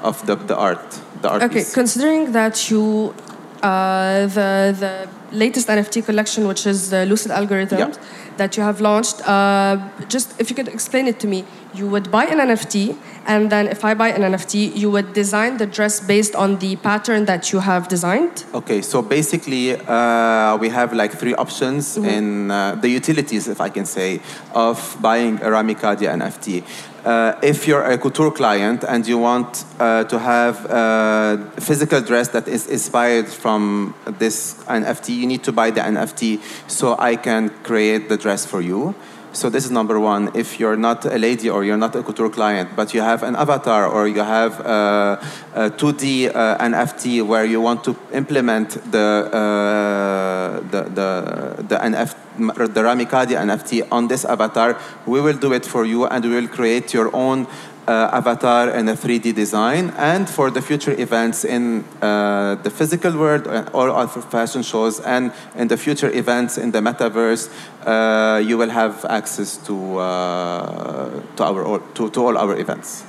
of 0.03 0.23
the, 0.25 0.35
the 0.35 0.57
art, 0.57 0.99
the 1.21 1.29
art 1.29 1.43
Okay, 1.43 1.59
piece. 1.59 1.73
considering 1.73 2.31
that 2.31 2.69
you, 2.71 3.13
uh, 3.61 4.25
the 4.37 4.75
the 4.79 5.07
latest 5.31 5.67
NFT 5.69 6.03
collection, 6.05 6.47
which 6.47 6.65
is 6.67 6.89
the 6.89 7.05
Lucid 7.05 7.31
Algorithms, 7.31 7.79
Yeah. 7.79 8.20
That 8.37 8.57
you 8.57 8.63
have 8.63 8.81
launched, 8.81 9.21
uh, 9.27 9.77
just 10.07 10.39
if 10.39 10.49
you 10.49 10.55
could 10.55 10.67
explain 10.67 11.07
it 11.07 11.19
to 11.19 11.27
me, 11.27 11.45
you 11.73 11.87
would 11.87 12.11
buy 12.11 12.25
an 12.25 12.39
NFT, 12.39 12.97
and 13.25 13.49
then 13.51 13.67
if 13.67 13.85
I 13.85 13.93
buy 13.93 14.09
an 14.09 14.21
NFT, 14.21 14.75
you 14.75 14.91
would 14.91 15.13
design 15.13 15.57
the 15.57 15.65
dress 15.65 15.99
based 15.99 16.35
on 16.35 16.57
the 16.59 16.75
pattern 16.77 17.25
that 17.25 17.51
you 17.51 17.59
have 17.59 17.87
designed. 17.87 18.45
Okay, 18.53 18.81
so 18.81 19.01
basically, 19.01 19.75
uh, 19.75 20.57
we 20.57 20.69
have 20.69 20.93
like 20.93 21.11
three 21.11 21.35
options 21.35 21.97
in 21.97 22.51
uh, 22.51 22.75
the 22.75 22.89
utilities, 22.89 23.47
if 23.47 23.61
I 23.61 23.69
can 23.69 23.85
say, 23.85 24.21
of 24.53 24.97
buying 25.01 25.39
a 25.41 25.51
Rami 25.51 25.75
Kadi 25.75 26.05
NFT. 26.05 26.63
Uh, 27.05 27.33
if 27.41 27.67
you're 27.67 27.83
a 27.83 27.97
couture 27.97 28.29
client 28.29 28.83
and 28.83 29.07
you 29.07 29.17
want 29.17 29.65
uh, 29.79 30.03
to 30.03 30.19
have 30.19 30.65
a 30.65 31.51
physical 31.59 31.99
dress 31.99 32.27
that 32.29 32.47
is 32.47 32.67
inspired 32.67 33.27
from 33.27 33.95
this 34.19 34.55
NFT, 34.67 35.15
you 35.15 35.25
need 35.25 35.43
to 35.43 35.51
buy 35.51 35.71
the 35.71 35.81
NFT 35.81 36.39
so 36.67 36.95
I 36.99 37.15
can 37.15 37.49
create 37.63 38.07
the 38.07 38.17
dress 38.17 38.45
for 38.45 38.61
you. 38.61 38.93
So 39.33 39.49
this 39.49 39.63
is 39.63 39.71
number 39.71 39.97
one. 39.97 40.29
If 40.35 40.59
you're 40.59 40.75
not 40.75 41.05
a 41.05 41.17
lady 41.17 41.49
or 41.49 41.63
you're 41.63 41.77
not 41.77 41.95
a 41.95 42.03
couture 42.03 42.29
client, 42.29 42.75
but 42.75 42.93
you 42.93 43.01
have 43.01 43.23
an 43.23 43.35
avatar 43.35 43.87
or 43.87 44.07
you 44.07 44.19
have 44.19 44.59
uh, 44.59 45.17
a 45.55 45.69
2D 45.69 46.35
uh, 46.35 46.57
NFT 46.57 47.25
where 47.25 47.45
you 47.45 47.61
want 47.61 47.83
to 47.85 47.95
implement 48.11 48.71
the 48.91 49.29
uh, 49.31 50.59
the 50.69 50.83
the 50.83 51.63
the 51.63 51.77
NFT, 51.77 52.15
the 52.37 52.83
Rami 52.83 53.05
Kadi 53.05 53.35
NFT 53.35 53.87
on 53.91 54.07
this 54.07 54.25
avatar, 54.25 54.79
we 55.05 55.21
will 55.21 55.37
do 55.37 55.53
it 55.53 55.65
for 55.65 55.85
you 55.85 56.05
and 56.05 56.23
we 56.23 56.31
will 56.31 56.47
create 56.47 56.93
your 56.93 57.13
own 57.15 57.47
uh, 57.87 58.09
avatar 58.13 58.69
in 58.69 58.87
a 58.87 58.93
3D 58.93 59.33
design. 59.35 59.91
And 59.97 60.29
for 60.29 60.49
the 60.51 60.61
future 60.61 60.99
events 60.99 61.43
in 61.43 61.83
uh, 62.01 62.55
the 62.55 62.69
physical 62.69 63.17
world 63.17 63.47
uh, 63.47 63.69
or 63.73 63.89
other 63.89 64.21
fashion 64.21 64.63
shows 64.63 64.99
and 64.99 65.31
in 65.55 65.67
the 65.67 65.77
future 65.77 66.11
events 66.11 66.57
in 66.57 66.71
the 66.71 66.79
metaverse, 66.79 67.49
uh, 67.85 68.39
you 68.39 68.57
will 68.57 68.69
have 68.69 69.03
access 69.05 69.57
to, 69.67 69.97
uh, 69.97 71.21
to, 71.35 71.43
our, 71.43 71.79
to, 71.95 72.09
to 72.09 72.25
all 72.25 72.37
our 72.37 72.57
events. 72.57 73.03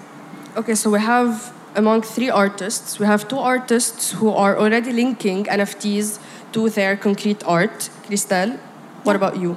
Okay, 0.57 0.75
so 0.75 0.91
we 0.91 1.01
have 1.01 1.53
among 1.75 2.03
three 2.03 2.29
artists, 2.29 2.99
we 2.99 3.07
have 3.07 3.27
two 3.29 3.39
artists 3.39 4.13
who 4.13 4.31
are 4.31 4.59
already 4.59 4.93
linking 4.93 5.45
NFTs 5.45 6.19
to 6.53 6.69
their 6.69 6.97
concrete 6.97 7.43
art. 7.47 7.89
Kristel, 8.07 8.59
what 9.05 9.17
about 9.17 9.37
you? 9.39 9.57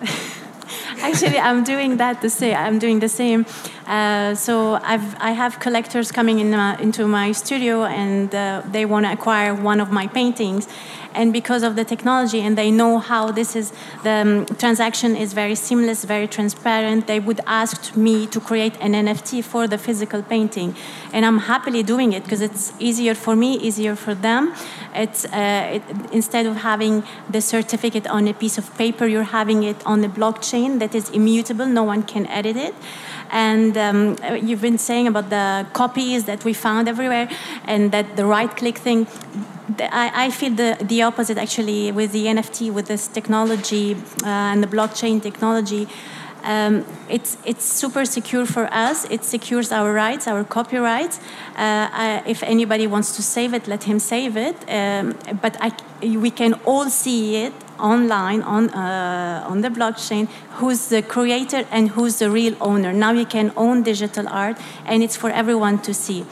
Actually, 1.00 1.38
I'm 1.38 1.64
doing 1.64 1.96
that 1.96 2.22
the 2.22 2.30
same. 2.30 2.56
I'm 2.56 2.78
doing 2.78 3.00
the 3.00 3.08
same. 3.08 3.44
Uh, 3.86 4.22
Uh, 4.32 4.34
so 4.34 4.78
I've, 4.82 5.14
I 5.20 5.32
have 5.32 5.58
collectors 5.58 6.12
coming 6.12 6.38
in 6.38 6.50
my, 6.50 6.78
into 6.78 7.06
my 7.06 7.32
studio 7.32 7.84
and 7.84 8.34
uh, 8.34 8.62
they 8.70 8.86
want 8.86 9.04
to 9.06 9.12
acquire 9.12 9.54
one 9.54 9.80
of 9.80 9.90
my 9.90 10.06
paintings. 10.06 10.66
And 11.14 11.32
because 11.32 11.62
of 11.62 11.76
the 11.76 11.84
technology 11.84 12.40
and 12.40 12.56
they 12.56 12.70
know 12.70 12.98
how 12.98 13.30
this 13.30 13.56
is, 13.56 13.72
the 14.02 14.10
um, 14.10 14.46
transaction 14.56 15.16
is 15.16 15.32
very 15.32 15.54
seamless, 15.54 16.04
very 16.04 16.26
transparent, 16.26 17.06
they 17.06 17.20
would 17.20 17.40
ask 17.46 17.96
me 17.96 18.26
to 18.26 18.40
create 18.40 18.74
an 18.80 18.92
NFT 18.92 19.44
for 19.44 19.66
the 19.66 19.78
physical 19.78 20.22
painting. 20.22 20.74
And 21.12 21.24
I'm 21.24 21.38
happily 21.38 21.82
doing 21.82 22.12
it 22.12 22.24
because 22.24 22.40
it's 22.40 22.72
easier 22.78 23.14
for 23.14 23.36
me, 23.36 23.58
easier 23.58 23.94
for 23.96 24.14
them. 24.14 24.54
It's, 24.94 25.24
uh, 25.26 25.80
it, 25.80 25.82
instead 26.12 26.46
of 26.46 26.56
having 26.56 27.04
the 27.30 27.40
certificate 27.40 28.06
on 28.06 28.28
a 28.28 28.34
piece 28.34 28.58
of 28.58 28.76
paper, 28.76 29.06
you're 29.06 29.22
having 29.40 29.62
it 29.62 29.84
on 29.86 30.04
a 30.04 30.08
blockchain 30.08 30.78
that 30.78 30.94
is 30.94 31.10
immutable, 31.10 31.66
no 31.66 31.82
one 31.82 32.02
can 32.02 32.26
edit 32.26 32.56
it. 32.56 32.74
And 33.30 33.76
um, 33.78 34.16
you've 34.42 34.60
been 34.60 34.78
saying 34.78 35.06
about 35.06 35.30
the 35.30 35.66
copies 35.72 36.24
that 36.24 36.44
we 36.44 36.52
found 36.52 36.88
everywhere 36.88 37.30
and 37.64 37.90
that 37.92 38.16
the 38.16 38.26
right 38.26 38.54
click 38.54 38.78
thing. 38.78 39.06
I, 39.78 40.26
I 40.26 40.30
feel 40.30 40.54
the, 40.54 40.76
the 40.80 41.02
opposite 41.02 41.38
actually 41.38 41.92
with 41.92 42.12
the 42.12 42.26
NFT, 42.26 42.72
with 42.72 42.86
this 42.86 43.06
technology 43.06 43.94
uh, 43.94 44.26
and 44.26 44.62
the 44.62 44.66
blockchain 44.66 45.22
technology. 45.22 45.86
Um, 46.42 46.84
it's, 47.08 47.36
it's 47.44 47.64
super 47.64 48.04
secure 48.04 48.46
for 48.46 48.66
us. 48.72 49.08
It 49.10 49.24
secures 49.24 49.70
our 49.70 49.92
rights, 49.92 50.26
our 50.26 50.42
copyrights. 50.42 51.18
Uh, 51.54 51.88
I, 51.92 52.22
if 52.26 52.42
anybody 52.42 52.88
wants 52.88 53.14
to 53.16 53.22
save 53.22 53.54
it, 53.54 53.68
let 53.68 53.84
him 53.84 54.00
save 54.00 54.36
it. 54.36 54.56
Um, 54.68 55.16
but 55.40 55.56
I, 55.60 55.72
we 56.00 56.30
can 56.30 56.54
all 56.64 56.90
see 56.90 57.36
it 57.36 57.52
online 57.78 58.42
on, 58.42 58.70
uh, 58.70 59.44
on 59.46 59.60
the 59.60 59.68
blockchain 59.68 60.28
who's 60.54 60.88
the 60.88 61.02
creator 61.02 61.64
and 61.70 61.90
who's 61.90 62.18
the 62.18 62.30
real 62.30 62.56
owner. 62.60 62.92
Now 62.92 63.12
you 63.12 63.26
can 63.26 63.52
own 63.56 63.82
digital 63.82 64.28
art 64.28 64.56
and 64.84 65.02
it's 65.02 65.16
for 65.16 65.30
everyone 65.30 65.80
to 65.82 65.94
see. 65.94 66.24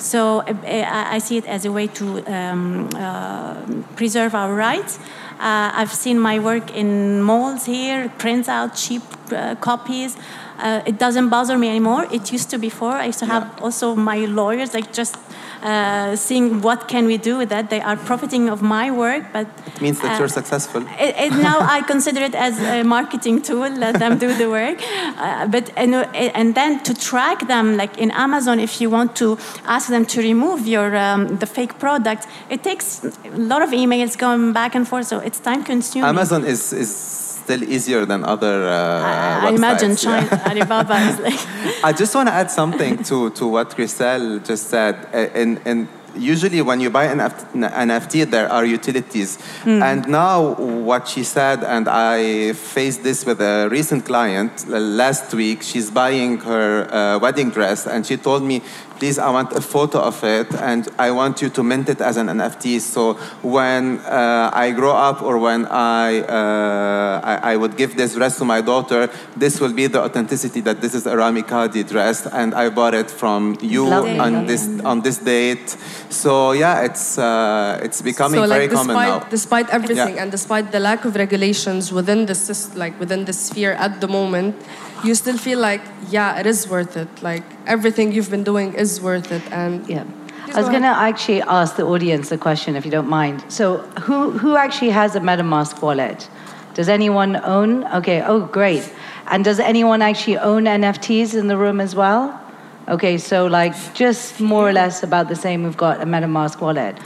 So 0.00 0.40
uh, 0.40 0.54
I 0.64 1.18
see 1.18 1.36
it 1.36 1.46
as 1.46 1.64
a 1.64 1.72
way 1.72 1.86
to 1.86 2.24
um, 2.26 2.88
uh, 2.94 3.54
preserve 3.96 4.34
our 4.34 4.54
rights. 4.54 4.98
Uh, 5.38 5.70
I've 5.74 5.92
seen 5.92 6.18
my 6.18 6.38
work 6.38 6.74
in 6.74 7.22
malls 7.22 7.66
here, 7.66 8.10
prints 8.18 8.48
out 8.48 8.74
cheap 8.74 9.02
uh, 9.30 9.54
copies. 9.56 10.16
Uh, 10.58 10.82
it 10.86 10.98
doesn't 10.98 11.28
bother 11.28 11.56
me 11.56 11.68
anymore. 11.68 12.06
It 12.12 12.32
used 12.32 12.50
to 12.50 12.58
before. 12.58 12.92
I 12.92 13.06
used 13.06 13.18
to 13.20 13.26
have 13.26 13.44
yeah. 13.44 13.64
also 13.64 13.94
my 13.94 14.24
lawyers 14.26 14.74
like 14.74 14.92
just 14.92 15.16
uh, 15.62 16.16
seeing 16.16 16.60
what 16.62 16.88
can 16.88 17.06
we 17.06 17.16
do 17.18 17.38
with 17.38 17.48
that. 17.50 17.70
They 17.70 17.80
are 17.80 17.96
profiting 17.96 18.48
of 18.48 18.62
my 18.62 18.90
work, 18.90 19.24
but 19.32 19.46
it 19.66 19.80
means 19.80 20.00
that 20.00 20.14
uh, 20.14 20.18
you're 20.18 20.28
successful. 20.28 20.82
It, 21.00 21.14
it, 21.16 21.32
now 21.32 21.58
I 21.60 21.82
consider 21.82 22.20
it 22.20 22.34
as 22.34 22.60
a 22.60 22.82
marketing 22.82 23.42
tool. 23.42 23.68
Let 23.68 23.98
them 23.98 24.18
do 24.18 24.34
the 24.34 24.48
work, 24.48 24.78
uh, 25.18 25.46
but 25.46 25.70
and, 25.76 25.94
and 26.14 26.54
then 26.54 26.82
to 26.84 26.94
track 26.94 27.46
them, 27.46 27.76
like 27.76 27.98
in 27.98 28.10
Amazon, 28.10 28.60
if 28.60 28.80
you 28.80 28.90
want 28.90 29.16
to 29.16 29.38
ask 29.66 29.88
them 29.88 30.04
to 30.06 30.20
remove 30.20 30.66
your 30.66 30.96
um, 30.96 31.38
the 31.38 31.46
fake 31.46 31.78
product, 31.78 32.26
it 32.48 32.62
takes 32.62 33.04
a 33.04 33.10
lot 33.36 33.62
of 33.62 33.70
emails 33.70 34.16
going 34.16 34.52
back 34.52 34.74
and 34.74 34.86
forth. 34.86 35.06
So 35.06 35.18
it's 35.18 35.40
time 35.40 35.64
consuming. 35.64 36.08
Amazon 36.08 36.44
is 36.44 36.72
is 36.72 37.19
still 37.50 37.64
easier 37.68 38.06
than 38.06 38.22
other 38.24 38.56
uh, 38.68 39.42
I, 39.42 39.48
I 39.48 39.50
imagine 39.50 39.96
China, 39.96 40.28
yeah. 40.30 40.48
Alibaba 40.50 40.96
is 41.08 41.18
like. 41.18 41.84
I 41.88 41.92
just 41.92 42.14
want 42.14 42.28
to 42.28 42.32
add 42.32 42.50
something 42.50 43.02
to, 43.04 43.30
to 43.30 43.46
what 43.46 43.70
Kristel 43.70 44.44
just 44.44 44.68
said. 44.68 44.94
And, 45.12 45.60
and 45.64 45.88
usually 46.14 46.62
when 46.62 46.80
you 46.80 46.90
buy 46.90 47.06
an 47.06 47.18
NFT, 47.18 48.30
there 48.30 48.48
are 48.52 48.64
utilities. 48.64 49.38
Mm. 49.64 49.82
And 49.82 50.08
now 50.08 50.54
what 50.90 51.08
she 51.08 51.24
said, 51.24 51.64
and 51.64 51.88
I 51.88 52.52
faced 52.52 53.02
this 53.02 53.26
with 53.26 53.40
a 53.40 53.68
recent 53.68 54.04
client 54.04 54.68
last 54.68 55.34
week, 55.34 55.62
she's 55.62 55.90
buying 55.90 56.38
her 56.38 56.86
uh, 56.92 57.18
wedding 57.18 57.50
dress 57.50 57.86
and 57.86 58.06
she 58.06 58.16
told 58.16 58.44
me, 58.44 58.62
please, 59.00 59.18
I 59.18 59.30
want 59.30 59.52
a 59.52 59.62
photo 59.62 59.98
of 59.98 60.22
it 60.22 60.54
and 60.54 60.86
I 60.98 61.10
want 61.10 61.40
you 61.40 61.48
to 61.56 61.62
mint 61.62 61.88
it 61.88 62.00
as 62.02 62.18
an 62.18 62.26
NFT. 62.26 62.80
So 62.80 63.14
when 63.42 63.98
uh, 64.00 64.50
I 64.52 64.72
grow 64.72 64.94
up 64.94 65.22
or 65.22 65.38
when 65.38 65.64
I, 65.66 66.20
uh, 66.20 67.20
I, 67.24 67.52
I, 67.52 67.56
would 67.56 67.78
give 67.78 67.96
this 67.96 68.14
dress 68.14 68.36
to 68.38 68.44
my 68.44 68.60
daughter, 68.60 69.08
this 69.34 69.58
will 69.58 69.72
be 69.72 69.86
the 69.86 70.02
authenticity 70.02 70.60
that 70.60 70.82
this 70.82 70.94
is 70.94 71.06
a 71.06 71.16
Rami 71.16 71.42
Kadi 71.42 71.82
dress 71.82 72.26
and 72.26 72.54
I 72.54 72.68
bought 72.68 72.92
it 72.92 73.10
from 73.10 73.56
you 73.62 73.86
on 73.86 74.44
this, 74.46 74.68
on 74.84 75.00
this 75.00 75.16
date. 75.16 75.70
So 76.10 76.52
yeah, 76.52 76.84
it's, 76.84 77.16
uh, 77.16 77.80
it's 77.82 78.02
becoming 78.02 78.40
so, 78.40 78.46
like, 78.46 78.58
very 78.58 78.68
despite, 78.68 78.86
common 78.86 79.20
now. 79.20 79.28
Despite 79.30 79.70
everything 79.70 80.16
yeah. 80.16 80.22
and 80.22 80.30
despite 80.30 80.72
the 80.72 80.80
lack 80.80 81.06
of 81.06 81.16
regulations 81.16 81.90
within 81.90 82.26
the, 82.26 82.36
like, 82.76 83.00
within 83.00 83.24
the 83.24 83.32
sphere 83.32 83.72
at 83.72 84.02
the 84.02 84.08
moment, 84.08 84.56
you 85.04 85.14
still 85.14 85.38
feel 85.38 85.58
like, 85.58 85.82
yeah, 86.08 86.38
it 86.38 86.46
is 86.46 86.68
worth 86.68 86.96
it. 86.96 87.08
Like 87.22 87.44
everything 87.66 88.12
you've 88.12 88.30
been 88.30 88.44
doing 88.44 88.74
is 88.74 89.00
worth 89.00 89.30
it. 89.32 89.42
And 89.52 89.86
yeah. 89.88 90.04
I 90.52 90.58
was 90.58 90.68
going 90.68 90.82
to 90.82 90.88
actually 90.88 91.42
ask 91.42 91.76
the 91.76 91.84
audience 91.84 92.32
a 92.32 92.38
question, 92.38 92.74
if 92.74 92.84
you 92.84 92.90
don't 92.90 93.08
mind. 93.08 93.44
So, 93.48 93.78
who 94.00 94.30
who 94.32 94.56
actually 94.56 94.90
has 94.90 95.14
a 95.14 95.20
MetaMask 95.20 95.80
wallet? 95.80 96.28
Does 96.74 96.88
anyone 96.88 97.36
own? 97.36 97.84
Okay. 97.98 98.20
Oh, 98.22 98.40
great. 98.46 98.92
And 99.28 99.44
does 99.44 99.60
anyone 99.60 100.02
actually 100.02 100.38
own 100.38 100.64
NFTs 100.64 101.38
in 101.38 101.46
the 101.46 101.56
room 101.56 101.80
as 101.80 101.94
well? 101.94 102.40
Okay. 102.88 103.16
So, 103.18 103.46
like, 103.46 103.74
just 103.94 104.40
more 104.40 104.68
or 104.68 104.72
less 104.72 105.04
about 105.04 105.28
the 105.28 105.36
same. 105.36 105.62
We've 105.62 105.76
got 105.76 106.00
a 106.00 106.04
MetaMask 106.04 106.60
wallet. 106.60 106.98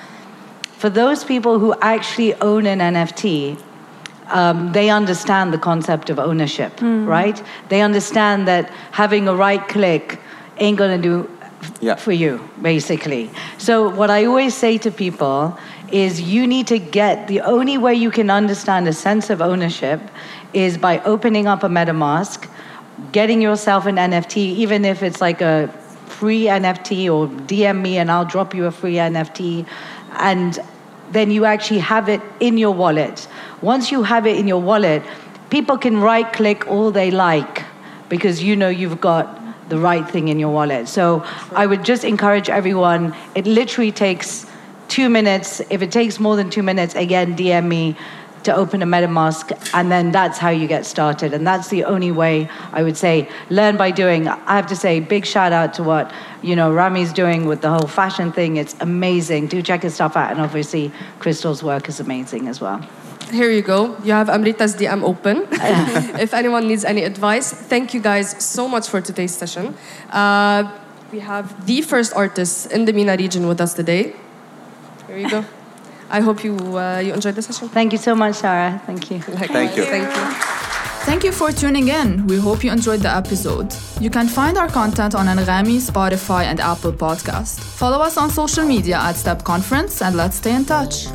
For 0.78 0.88
those 0.88 1.22
people 1.24 1.59
who 1.59 1.74
actually 1.83 2.35
own 2.40 2.66
an 2.66 2.78
NFT, 2.78 3.59
um, 4.28 4.72
they 4.72 4.90
understand 4.90 5.52
the 5.52 5.58
concept 5.58 6.10
of 6.10 6.18
ownership, 6.18 6.76
mm. 6.76 7.06
right? 7.06 7.42
They 7.68 7.82
understand 7.82 8.48
that 8.48 8.70
having 8.92 9.28
a 9.28 9.34
right 9.34 9.66
click 9.68 10.18
ain't 10.58 10.78
gonna 10.78 10.98
do 10.98 11.30
yeah. 11.80 11.94
for 11.94 12.12
you, 12.12 12.48
basically. 12.62 13.30
So, 13.58 13.88
what 13.88 14.10
I 14.10 14.24
always 14.24 14.54
say 14.54 14.78
to 14.78 14.90
people 14.90 15.58
is 15.92 16.20
you 16.20 16.46
need 16.46 16.66
to 16.68 16.78
get 16.78 17.28
the 17.28 17.40
only 17.42 17.78
way 17.78 17.94
you 17.94 18.10
can 18.10 18.30
understand 18.30 18.88
a 18.88 18.92
sense 18.92 19.30
of 19.30 19.40
ownership 19.40 20.00
is 20.52 20.78
by 20.78 21.00
opening 21.00 21.46
up 21.46 21.62
a 21.62 21.68
MetaMask, 21.68 22.48
getting 23.12 23.42
yourself 23.42 23.87
an 23.87 23.96
NFT, 23.96 24.37
even 24.37 24.84
if 24.84 25.02
it's 25.02 25.20
like 25.20 25.40
a 25.40 25.68
free 26.06 26.44
NFT 26.44 27.12
or 27.12 27.26
DM 27.46 27.82
me 27.82 27.98
and 27.98 28.10
I'll 28.10 28.24
drop 28.24 28.54
you 28.54 28.66
a 28.66 28.70
free 28.70 28.94
NFT. 28.94 29.66
And 30.18 30.58
then 31.12 31.30
you 31.30 31.44
actually 31.44 31.80
have 31.80 32.08
it 32.08 32.20
in 32.40 32.58
your 32.58 32.72
wallet. 32.72 33.28
Once 33.62 33.90
you 33.90 34.02
have 34.02 34.26
it 34.26 34.36
in 34.36 34.48
your 34.48 34.60
wallet, 34.60 35.02
people 35.50 35.78
can 35.78 36.00
right 36.00 36.32
click 36.32 36.66
all 36.66 36.90
they 36.90 37.10
like 37.10 37.62
because 38.08 38.42
you 38.42 38.56
know 38.56 38.68
you've 38.68 39.00
got 39.00 39.40
the 39.68 39.78
right 39.78 40.08
thing 40.08 40.28
in 40.28 40.38
your 40.38 40.52
wallet. 40.52 40.88
So 40.88 41.24
I 41.52 41.66
would 41.66 41.84
just 41.84 42.04
encourage 42.04 42.50
everyone, 42.50 43.14
it 43.34 43.46
literally 43.46 43.92
takes 43.92 44.46
two 44.88 45.08
minutes. 45.08 45.60
If 45.70 45.82
it 45.82 45.90
takes 45.90 46.20
more 46.20 46.36
than 46.36 46.50
two 46.50 46.62
minutes, 46.62 46.94
again, 46.94 47.36
DM 47.36 47.66
me 47.66 47.96
to 48.44 48.54
open 48.54 48.83
a 48.83 48.87
MetaMask, 48.87 49.52
and 49.74 49.90
then 49.90 50.11
that's 50.12 50.38
how 50.38 50.50
you 50.50 50.66
get 50.66 50.87
started. 50.87 51.33
And 51.33 51.46
that's 51.46 51.68
the 51.68 51.85
only 51.85 52.12
way 52.12 52.48
I 52.72 52.83
would 52.83 52.96
say 52.96 53.28
learn 53.50 53.76
by 53.76 53.90
doing. 53.90 54.28
I 54.28 54.57
have 54.57 54.66
to 54.68 54.76
say, 54.76 55.00
big 55.00 55.26
shout 55.26 55.52
out 55.52 55.74
to 55.74 55.83
what 55.83 56.12
you 56.42 56.54
know 56.57 56.72
Rami's 56.72 57.12
doing 57.12 57.46
with 57.46 57.61
the 57.61 57.70
whole 57.70 57.88
fashion 57.88 58.33
thing. 58.33 58.57
It's 58.57 58.74
amazing. 58.80 59.48
Do 59.48 59.62
check 59.62 59.83
his 59.83 59.94
stuff 59.94 60.16
out, 60.16 60.30
and 60.30 60.40
obviously 60.40 60.92
Kristel's 61.20 61.62
work 61.62 61.88
is 61.88 62.00
amazing 62.00 62.48
as 62.48 62.61
well. 62.61 62.80
Here 63.30 63.50
you 63.50 63.62
go. 63.62 63.96
You 64.04 64.12
have 64.12 64.28
Amrita's 64.28 64.76
DM 64.76 65.02
open. 65.02 65.48
if 66.20 66.35
anyone 66.35 66.68
needs 66.68 66.85
any 66.85 67.02
advice, 67.02 67.52
thank 67.52 67.94
you 67.94 68.00
guys 68.00 68.30
so 68.44 68.68
much 68.68 68.88
for 68.88 69.00
today's 69.00 69.35
session. 69.35 69.74
Uh, 70.11 70.70
we 71.11 71.20
have 71.20 71.66
the 71.66 71.80
first 71.83 72.12
artist 72.14 72.70
in 72.70 72.85
the 72.85 72.92
MENA 72.92 73.16
region 73.16 73.46
with 73.46 73.61
us 73.61 73.74
today. 73.74 74.14
Here 75.09 75.18
you 75.18 75.30
go. 75.30 75.44
I 76.10 76.20
hope 76.20 76.44
you 76.44 76.54
uh, 76.78 76.98
you 76.98 77.12
enjoyed 77.12 77.34
the 77.34 77.42
session. 77.42 77.68
Thank 77.68 77.92
you 77.92 77.98
so 77.98 78.14
much, 78.14 78.36
Sarah. 78.36 78.80
Thank 78.86 79.10
you. 79.10 79.18
Thank 79.20 79.76
you. 79.76 79.84
Thank 79.84 80.16
you. 80.16 80.64
Thank 81.04 81.22
you 81.22 81.32
for 81.32 81.52
tuning 81.52 81.88
in. 81.88 82.26
We 82.26 82.38
hope 82.38 82.64
you 82.64 82.72
enjoyed 82.72 83.00
the 83.00 83.14
episode. 83.14 83.74
You 84.00 84.08
can 84.08 84.26
find 84.26 84.56
our 84.56 84.68
content 84.68 85.14
on 85.14 85.26
Anghami, 85.26 85.78
Spotify, 85.78 86.44
and 86.44 86.60
Apple 86.60 86.92
Podcast. 86.92 87.60
Follow 87.60 87.98
us 87.98 88.16
on 88.16 88.30
social 88.30 88.64
media 88.64 88.96
at 88.96 89.16
Step 89.16 89.44
Conference 89.44 90.00
and 90.00 90.16
let's 90.16 90.36
stay 90.36 90.54
in 90.54 90.64
touch. 90.64 91.08